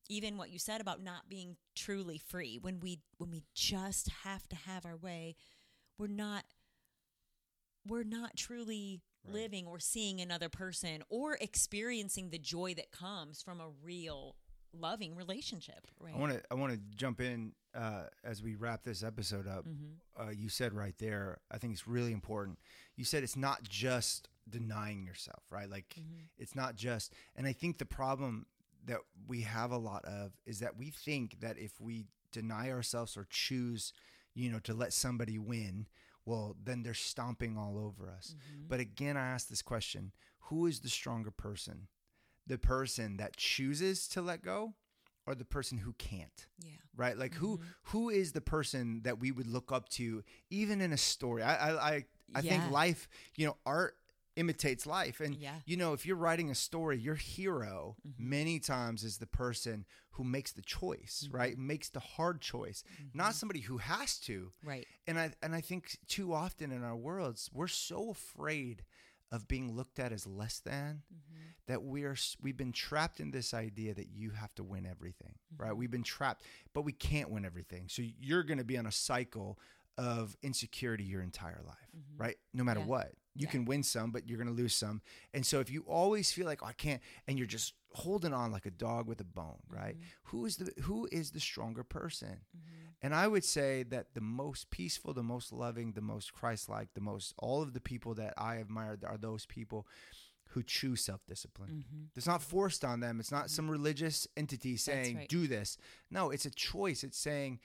even 0.09 0.37
what 0.37 0.49
you 0.49 0.59
said 0.59 0.81
about 0.81 1.01
not 1.01 1.29
being 1.29 1.55
truly 1.75 2.17
free 2.17 2.57
when 2.61 2.79
we 2.79 2.99
when 3.17 3.31
we 3.31 3.43
just 3.53 4.09
have 4.23 4.47
to 4.49 4.55
have 4.55 4.85
our 4.85 4.97
way 4.97 5.35
we're 5.97 6.07
not 6.07 6.43
we're 7.87 8.03
not 8.03 8.35
truly 8.37 9.01
Right. 9.23 9.35
living 9.35 9.67
or 9.67 9.77
seeing 9.79 10.19
another 10.19 10.49
person 10.49 11.03
or 11.07 11.37
experiencing 11.39 12.31
the 12.31 12.39
joy 12.39 12.73
that 12.73 12.89
comes 12.89 13.43
from 13.43 13.61
a 13.61 13.67
real 13.83 14.35
loving 14.73 15.15
relationship 15.15 15.85
right 15.99 16.15
I 16.15 16.17
want 16.17 16.31
to 16.33 16.41
I 16.49 16.55
want 16.55 16.73
to 16.73 16.79
jump 16.95 17.21
in 17.21 17.53
uh, 17.75 18.05
as 18.23 18.41
we 18.41 18.55
wrap 18.55 18.83
this 18.83 19.03
episode 19.03 19.47
up. 19.47 19.67
mm-hmm. 19.67 19.93
Uh, 20.19 20.31
you 20.31 20.49
said 20.49 20.73
right 20.73 20.95
there, 20.97 21.37
I 21.51 21.59
think 21.59 21.73
it's 21.73 21.87
really 21.87 22.11
important. 22.13 22.57
You 22.95 23.05
said 23.05 23.21
it's 23.21 23.37
not 23.37 23.61
just 23.61 24.27
denying 24.49 25.05
yourself, 25.05 25.43
right? 25.51 25.69
Like 25.69 25.93
Mm-hmm. 25.99 26.23
it's 26.39 26.55
not 26.55 26.75
just. 26.75 27.13
And 27.35 27.45
I 27.45 27.53
think 27.53 27.77
the 27.77 27.85
problem 27.85 28.47
that 28.85 28.99
we 29.27 29.41
have 29.41 29.71
a 29.71 29.77
lot 29.77 30.03
of 30.05 30.31
is 30.45 30.59
that 30.59 30.77
we 30.77 30.89
think 30.89 31.39
that 31.41 31.57
if 31.57 31.79
we 31.79 32.05
deny 32.31 32.71
ourselves 32.71 33.15
or 33.17 33.27
choose, 33.29 33.93
you 34.33 34.49
know, 34.49 34.59
to 34.59 34.73
let 34.73 34.93
somebody 34.93 35.37
win, 35.37 35.87
well, 36.25 36.55
then 36.63 36.83
they're 36.83 36.93
stomping 36.93 37.57
all 37.57 37.77
over 37.77 38.09
us. 38.09 38.35
Mm-hmm. 38.37 38.67
But 38.69 38.79
again, 38.79 39.17
I 39.17 39.27
ask 39.27 39.47
this 39.47 39.61
question: 39.61 40.11
Who 40.49 40.65
is 40.65 40.79
the 40.79 40.89
stronger 40.89 41.31
person? 41.31 41.87
The 42.47 42.57
person 42.57 43.17
that 43.17 43.37
chooses 43.37 44.07
to 44.09 44.21
let 44.21 44.41
go, 44.43 44.73
or 45.27 45.35
the 45.35 45.45
person 45.45 45.77
who 45.79 45.93
can't? 45.93 46.47
yeah 46.63 46.71
right 46.95 47.17
like 47.17 47.33
who 47.35 47.57
Mhm. 47.57 47.63
who 47.83 48.09
is 48.09 48.33
the 48.33 48.41
person 48.41 49.01
that 49.03 49.19
we 49.19 49.31
would 49.31 49.47
look 49.47 49.71
up 49.71 49.87
to 49.89 50.23
even 50.49 50.81
in 50.81 50.91
a 50.91 50.97
story 50.97 51.41
i 51.41 51.69
i 51.69 51.87
i, 51.95 52.05
I 52.35 52.41
think 52.41 52.69
life 52.71 53.07
you 53.35 53.47
know 53.47 53.55
art 53.65 53.95
imitates 54.41 54.85
life 54.85 55.19
and 55.25 55.35
Yeah. 55.35 55.59
you 55.65 55.77
know 55.77 55.93
if 55.93 56.05
you're 56.05 56.15
writing 56.27 56.49
a 56.49 56.55
story 56.55 56.97
your 56.97 57.15
hero 57.15 57.95
Mhm. 58.05 58.13
many 58.37 58.59
times 58.59 59.03
is 59.03 59.17
the 59.19 59.27
person 59.43 59.85
who 60.15 60.23
makes 60.23 60.51
the 60.51 60.61
choice 60.63 61.15
Mhm. 61.27 61.33
right 61.39 61.57
makes 61.57 61.89
the 61.89 61.99
hard 62.15 62.41
choice 62.41 62.83
not 63.13 63.35
somebody 63.35 63.61
who 63.61 63.77
has 63.77 64.17
to 64.29 64.51
right 64.63 64.87
and 65.07 65.19
i 65.19 65.33
and 65.43 65.53
i 65.55 65.61
think 65.61 65.97
too 66.07 66.33
often 66.33 66.71
in 66.71 66.83
our 66.83 66.95
worlds 66.97 67.49
we're 67.53 67.67
so 67.89 68.09
afraid 68.09 68.83
of 69.31 69.47
being 69.47 69.67
looked 69.77 69.97
at 69.99 70.11
as 70.11 70.25
less 70.27 70.59
than 70.59 71.03
mm-hmm. 71.13 71.41
that 71.67 71.81
we're 71.83 72.17
we've 72.41 72.57
been 72.57 72.73
trapped 72.73 73.19
in 73.19 73.31
this 73.31 73.53
idea 73.53 73.93
that 73.93 74.09
you 74.09 74.31
have 74.31 74.53
to 74.55 74.63
win 74.63 74.85
everything 74.85 75.35
right 75.57 75.71
Mhm. 75.73 75.77
we've 75.77 75.91
been 75.97 76.03
trapped 76.17 76.43
but 76.73 76.81
we 76.81 76.91
can't 76.93 77.29
win 77.29 77.45
everything 77.45 77.87
so 77.87 78.01
you're 78.19 78.43
going 78.43 78.57
to 78.65 78.65
be 78.73 78.77
on 78.77 78.85
a 78.87 78.91
cycle 78.91 79.57
of 80.09 80.35
insecurity 80.41 81.03
your 81.03 81.21
entire 81.21 81.61
life 81.65 81.89
Mhm. 81.95 82.19
right 82.19 82.37
no 82.53 82.63
matter 82.63 82.79
Yeah. 82.79 82.85
what 82.87 83.07
you 83.35 83.45
Yeah. 83.45 83.51
can 83.51 83.65
win 83.65 83.83
some 83.83 84.11
but 84.11 84.27
you're 84.27 84.37
going 84.43 84.47
to 84.55 84.61
lose 84.63 84.75
some 84.75 85.01
and 85.33 85.45
so 85.45 85.59
if 85.59 85.69
you 85.69 85.81
always 85.83 86.31
feel 86.31 86.45
like 86.45 86.63
oh, 86.63 86.67
i 86.67 86.73
can't 86.73 87.01
and 87.27 87.37
you're 87.37 87.47
just 87.59 87.73
holding 87.93 88.33
on 88.33 88.51
like 88.51 88.65
a 88.65 88.71
dog 88.71 89.05
with 89.07 89.19
a 89.21 89.29
bone 89.39 89.61
right 89.67 89.97
Mhm. 89.97 90.03
who 90.29 90.45
is 90.45 90.57
the 90.57 90.73
who 90.81 91.07
is 91.11 91.31
the 91.31 91.39
stronger 91.39 91.83
person 91.83 92.35
Mhm. 92.57 92.93
and 93.03 93.13
I 93.15 93.27
would 93.27 93.43
say 93.43 93.83
that 93.83 94.13
the 94.13 94.21
most 94.21 94.69
peaceful, 94.69 95.13
the 95.13 95.23
most 95.23 95.51
loving, 95.51 95.93
the 95.93 96.01
most 96.13 96.33
Christ 96.33 96.69
like, 96.69 96.93
the 96.93 97.01
most, 97.01 97.33
all 97.39 97.61
of 97.63 97.73
the 97.73 97.81
people 97.81 98.13
that 98.21 98.33
I 98.37 98.57
admire 98.59 98.95
are 99.11 99.17
those 99.17 99.45
people 99.47 99.87
who 100.49 100.61
choose 100.61 101.01
self 101.03 101.25
discipline. 101.25 101.83
Mhm. 101.91 102.09
It's 102.15 102.27
not 102.27 102.43
forced 102.43 102.85
on 102.85 102.99
them. 102.99 103.19
It's 103.19 103.31
not 103.31 103.49
some 103.49 103.71
religious 103.71 104.27
entity 104.37 104.77
saying, 104.77 105.15
right. 105.17 105.29
do 105.29 105.47
this. 105.47 105.77
No, 106.11 106.29
it's 106.29 106.45
a 106.45 106.51
choice. 106.51 107.03
It's 107.03 107.17
saying, 107.17 107.59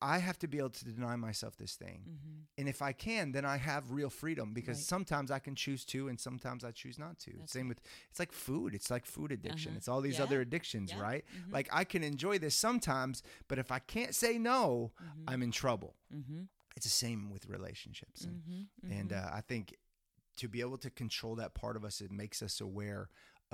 I 0.00 0.18
have 0.18 0.38
to 0.40 0.46
be 0.48 0.58
able 0.58 0.70
to 0.70 0.84
deny 0.84 1.16
myself 1.16 1.56
this 1.56 1.74
thing. 1.74 2.02
Mm-hmm. 2.08 2.40
And 2.58 2.68
if 2.68 2.80
I 2.82 2.92
can, 2.92 3.32
then 3.32 3.44
I 3.44 3.56
have 3.56 3.90
real 3.90 4.10
freedom 4.10 4.52
because 4.52 4.76
Right. 4.78 4.84
sometimes 4.86 5.30
I 5.30 5.38
can 5.40 5.54
choose 5.56 5.84
to 5.86 6.08
and 6.08 6.20
sometimes 6.20 6.64
I 6.64 6.70
choose 6.70 6.98
not 6.98 7.18
to. 7.20 7.32
That's 7.38 7.52
Same 7.52 7.68
with 7.68 7.80
it's 8.10 8.18
like 8.20 8.32
food. 8.32 8.74
It's 8.74 8.90
like 8.90 9.04
food 9.06 9.32
addiction. 9.32 9.70
Uh-huh. 9.70 9.78
It's 9.78 9.88
all 9.88 10.00
these 10.00 10.18
Yeah. 10.18 10.24
other 10.24 10.40
addictions, 10.40 10.90
Yeah. 10.92 11.00
right? 11.00 11.24
Mhm. 11.34 11.52
Like 11.52 11.68
I 11.72 11.84
can 11.84 12.02
enjoy 12.04 12.38
this 12.38 12.54
sometimes, 12.54 13.22
but 13.48 13.58
if 13.58 13.72
I 13.72 13.78
can't 13.80 14.14
say 14.14 14.38
no, 14.38 14.92
Mhm. 15.02 15.24
I'm 15.26 15.42
in 15.42 15.50
trouble. 15.50 15.96
Mm-hmm. 16.14 16.44
It's 16.76 16.86
the 16.86 16.90
same 16.90 17.30
with 17.30 17.46
relationships. 17.46 18.22
And, 18.24 18.42
Mm-hmm. 18.42 18.92
and 18.92 19.12
uh, 19.12 19.30
I 19.32 19.40
think 19.40 19.76
to 20.36 20.48
be 20.48 20.60
able 20.60 20.78
to 20.78 20.90
control 20.90 21.36
that 21.36 21.54
part 21.54 21.76
of 21.76 21.84
us, 21.84 22.00
it 22.00 22.10
makes 22.12 22.42
us 22.42 22.60
aware 22.60 23.08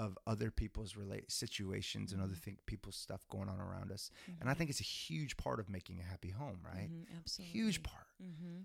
of 0.04 0.16
other 0.26 0.50
people's 0.50 0.96
relate 0.96 1.30
situations 1.30 2.12
and 2.12 2.20
other 2.22 2.34
Mm-hmm. 2.34 2.54
people's 2.66 2.96
stuff 2.96 3.20
going 3.28 3.48
on 3.48 3.60
around 3.60 3.92
us. 3.92 4.10
And 4.40 4.48
I 4.48 4.54
think 4.54 4.70
it's 4.70 4.80
a 4.80 4.84
huge 4.84 5.36
part 5.36 5.60
of 5.60 5.68
making 5.68 6.00
a 6.00 6.02
happy 6.02 6.30
home, 6.30 6.58
right? 6.64 6.88
Mm-hmm. 6.90 7.16
Absolutely. 7.18 7.52
Huge 7.60 7.82
part. 7.82 8.06
Mm-hmm. 8.22 8.60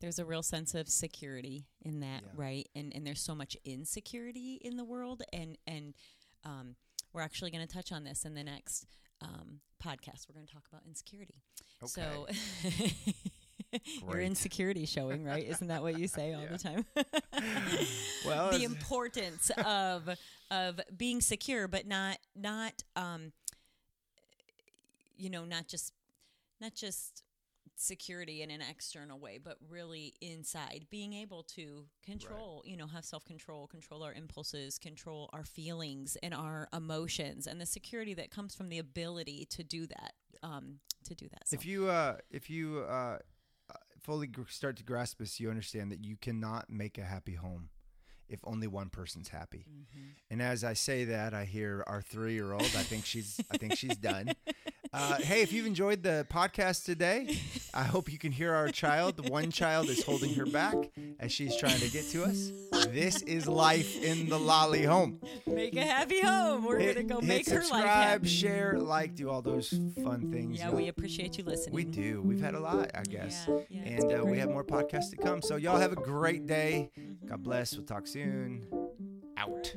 There's 0.00 0.18
a 0.18 0.24
real 0.24 0.42
sense 0.42 0.74
of 0.74 0.88
security 0.88 1.66
in 1.82 2.00
that, 2.00 2.22
Yeah. 2.24 2.30
right? 2.46 2.68
And 2.74 2.92
and 2.94 3.06
there's 3.06 3.20
so 3.20 3.34
much 3.34 3.56
insecurity 3.64 4.54
in 4.64 4.76
the 4.76 4.84
world, 4.84 5.22
and 5.32 5.56
and 5.66 5.94
um, 6.44 6.74
we're 7.12 7.22
actually 7.22 7.50
going 7.50 7.66
to 7.66 7.72
touch 7.72 7.92
on 7.92 8.02
this 8.04 8.24
in 8.24 8.34
the 8.34 8.42
next 8.44 8.86
um, 9.20 9.60
podcast. 9.84 10.26
We're 10.28 10.34
going 10.34 10.46
to 10.46 10.52
talk 10.52 10.64
about 10.70 10.82
insecurity. 10.88 11.42
So. 11.86 12.26
Your 14.08 14.20
insecurity 14.20 14.86
showing, 14.86 15.24
right? 15.24 15.46
Isn't 15.46 15.68
that 15.68 15.82
what 15.82 15.98
you 15.98 16.08
say 16.08 16.32
all 16.34 16.42
Yeah. 16.42 16.48
the 16.48 16.58
time? 16.58 16.86
Well, 18.26 18.50
the 18.50 18.64
importance 18.64 19.50
of 19.64 20.08
of 20.50 20.80
being 20.96 21.20
secure, 21.20 21.68
but 21.68 21.86
not 21.86 22.18
not 22.36 22.82
um, 22.96 23.32
you 25.16 25.30
know, 25.30 25.44
not 25.44 25.68
just 25.68 25.92
not 26.60 26.74
just 26.74 27.22
security 27.76 28.42
in 28.42 28.50
an 28.50 28.60
external 28.60 29.18
way, 29.18 29.38
but 29.42 29.56
really 29.70 30.12
inside, 30.20 30.86
being 30.90 31.14
able 31.14 31.42
to 31.42 31.86
control, 32.04 32.62
you 32.66 32.76
know, 32.76 32.86
have 32.86 33.04
self 33.04 33.24
control, 33.24 33.66
control 33.66 34.02
our 34.02 34.12
impulses, 34.12 34.78
control 34.78 35.30
our 35.32 35.44
feelings 35.44 36.16
and 36.22 36.34
our 36.34 36.68
emotions, 36.74 37.46
and 37.46 37.60
the 37.60 37.66
security 37.66 38.12
that 38.14 38.30
comes 38.30 38.54
from 38.54 38.68
the 38.68 38.78
ability 38.78 39.46
to 39.50 39.62
do 39.62 39.86
that. 39.86 40.12
Um, 40.42 40.80
to 41.04 41.14
do 41.14 41.28
that. 41.30 41.48
So. 41.48 41.54
If 41.54 41.64
you 41.66 41.88
uh, 41.88 42.16
if 42.30 42.50
you 42.50 42.80
uh, 42.88 43.18
fully 44.02 44.28
start 44.48 44.76
to 44.78 44.84
grasp 44.84 45.18
this, 45.18 45.40
you 45.40 45.50
understand 45.50 45.90
that 45.92 46.04
you 46.04 46.16
cannot 46.16 46.70
make 46.70 46.98
a 46.98 47.04
happy 47.04 47.34
home 47.34 47.70
if 48.28 48.40
only 48.44 48.66
one 48.68 48.88
person's 48.90 49.28
happy. 49.30 49.66
Mhm. 49.68 50.14
And 50.30 50.40
as 50.42 50.62
I 50.62 50.72
say 50.74 51.04
that, 51.06 51.34
I 51.34 51.44
hear 51.44 51.82
our 51.86 52.00
three-year-old. 52.00 52.62
I 52.62 52.84
think 52.84 53.04
she's. 53.04 53.40
I 53.50 53.56
think 53.58 53.76
she's 53.76 53.96
done. 53.96 54.32
Uh, 54.92 55.16
hey, 55.18 55.40
if 55.42 55.52
you've 55.52 55.66
enjoyed 55.66 56.02
the 56.02 56.26
podcast 56.28 56.84
today, 56.84 57.38
I 57.72 57.84
hope 57.84 58.10
you 58.10 58.18
can 58.18 58.32
hear 58.32 58.52
our 58.52 58.68
child. 58.70 59.28
One 59.30 59.52
child 59.52 59.88
is 59.88 60.02
holding 60.04 60.34
her 60.34 60.46
back 60.46 60.74
as 61.20 61.30
she's 61.30 61.56
trying 61.56 61.78
to 61.78 61.88
get 61.88 62.08
to 62.10 62.24
us. 62.24 62.50
This 62.88 63.22
is 63.22 63.46
life 63.46 64.02
in 64.02 64.28
the 64.28 64.38
lolly 64.38 64.82
home. 64.82 65.20
make 65.46 65.76
a 65.76 65.82
happy 65.82 66.20
home. 66.20 66.64
We're 66.64 66.80
Hit- 66.80 66.96
gonna 66.96 67.06
go 67.06 67.20
make 67.20 67.48
her 67.48 67.58
life 67.58 67.66
subscribe, 67.66 68.26
share, 68.26 68.78
like, 68.80 69.14
do 69.14 69.30
all 69.30 69.42
those 69.42 69.68
fun 70.02 70.32
things. 70.32 70.58
Yeah, 70.58 70.70
we 70.70 70.88
appreciate 70.88 71.38
you 71.38 71.44
listening. 71.44 71.72
we 71.74 71.84
do. 71.84 72.20
We've 72.22 72.40
had 72.40 72.54
a 72.56 72.60
lot, 72.60 72.90
I 72.92 73.04
guess. 73.04 73.46
Yeah, 73.48 73.58
yeah, 73.68 73.82
and 73.82 74.12
uh, 74.22 74.24
we 74.24 74.38
have 74.38 74.48
more 74.50 74.64
podcasts 74.64 75.10
to 75.10 75.16
come. 75.16 75.40
So 75.40 75.54
y'all 75.54 75.78
have 75.78 75.92
a 75.92 75.96
great 75.96 76.48
day. 76.48 76.90
Mhm. 76.98 77.28
God 77.28 77.44
bless. 77.44 77.76
We'll 77.76 77.86
talk 77.86 78.08
soon. 78.08 78.66
Out. 79.36 79.72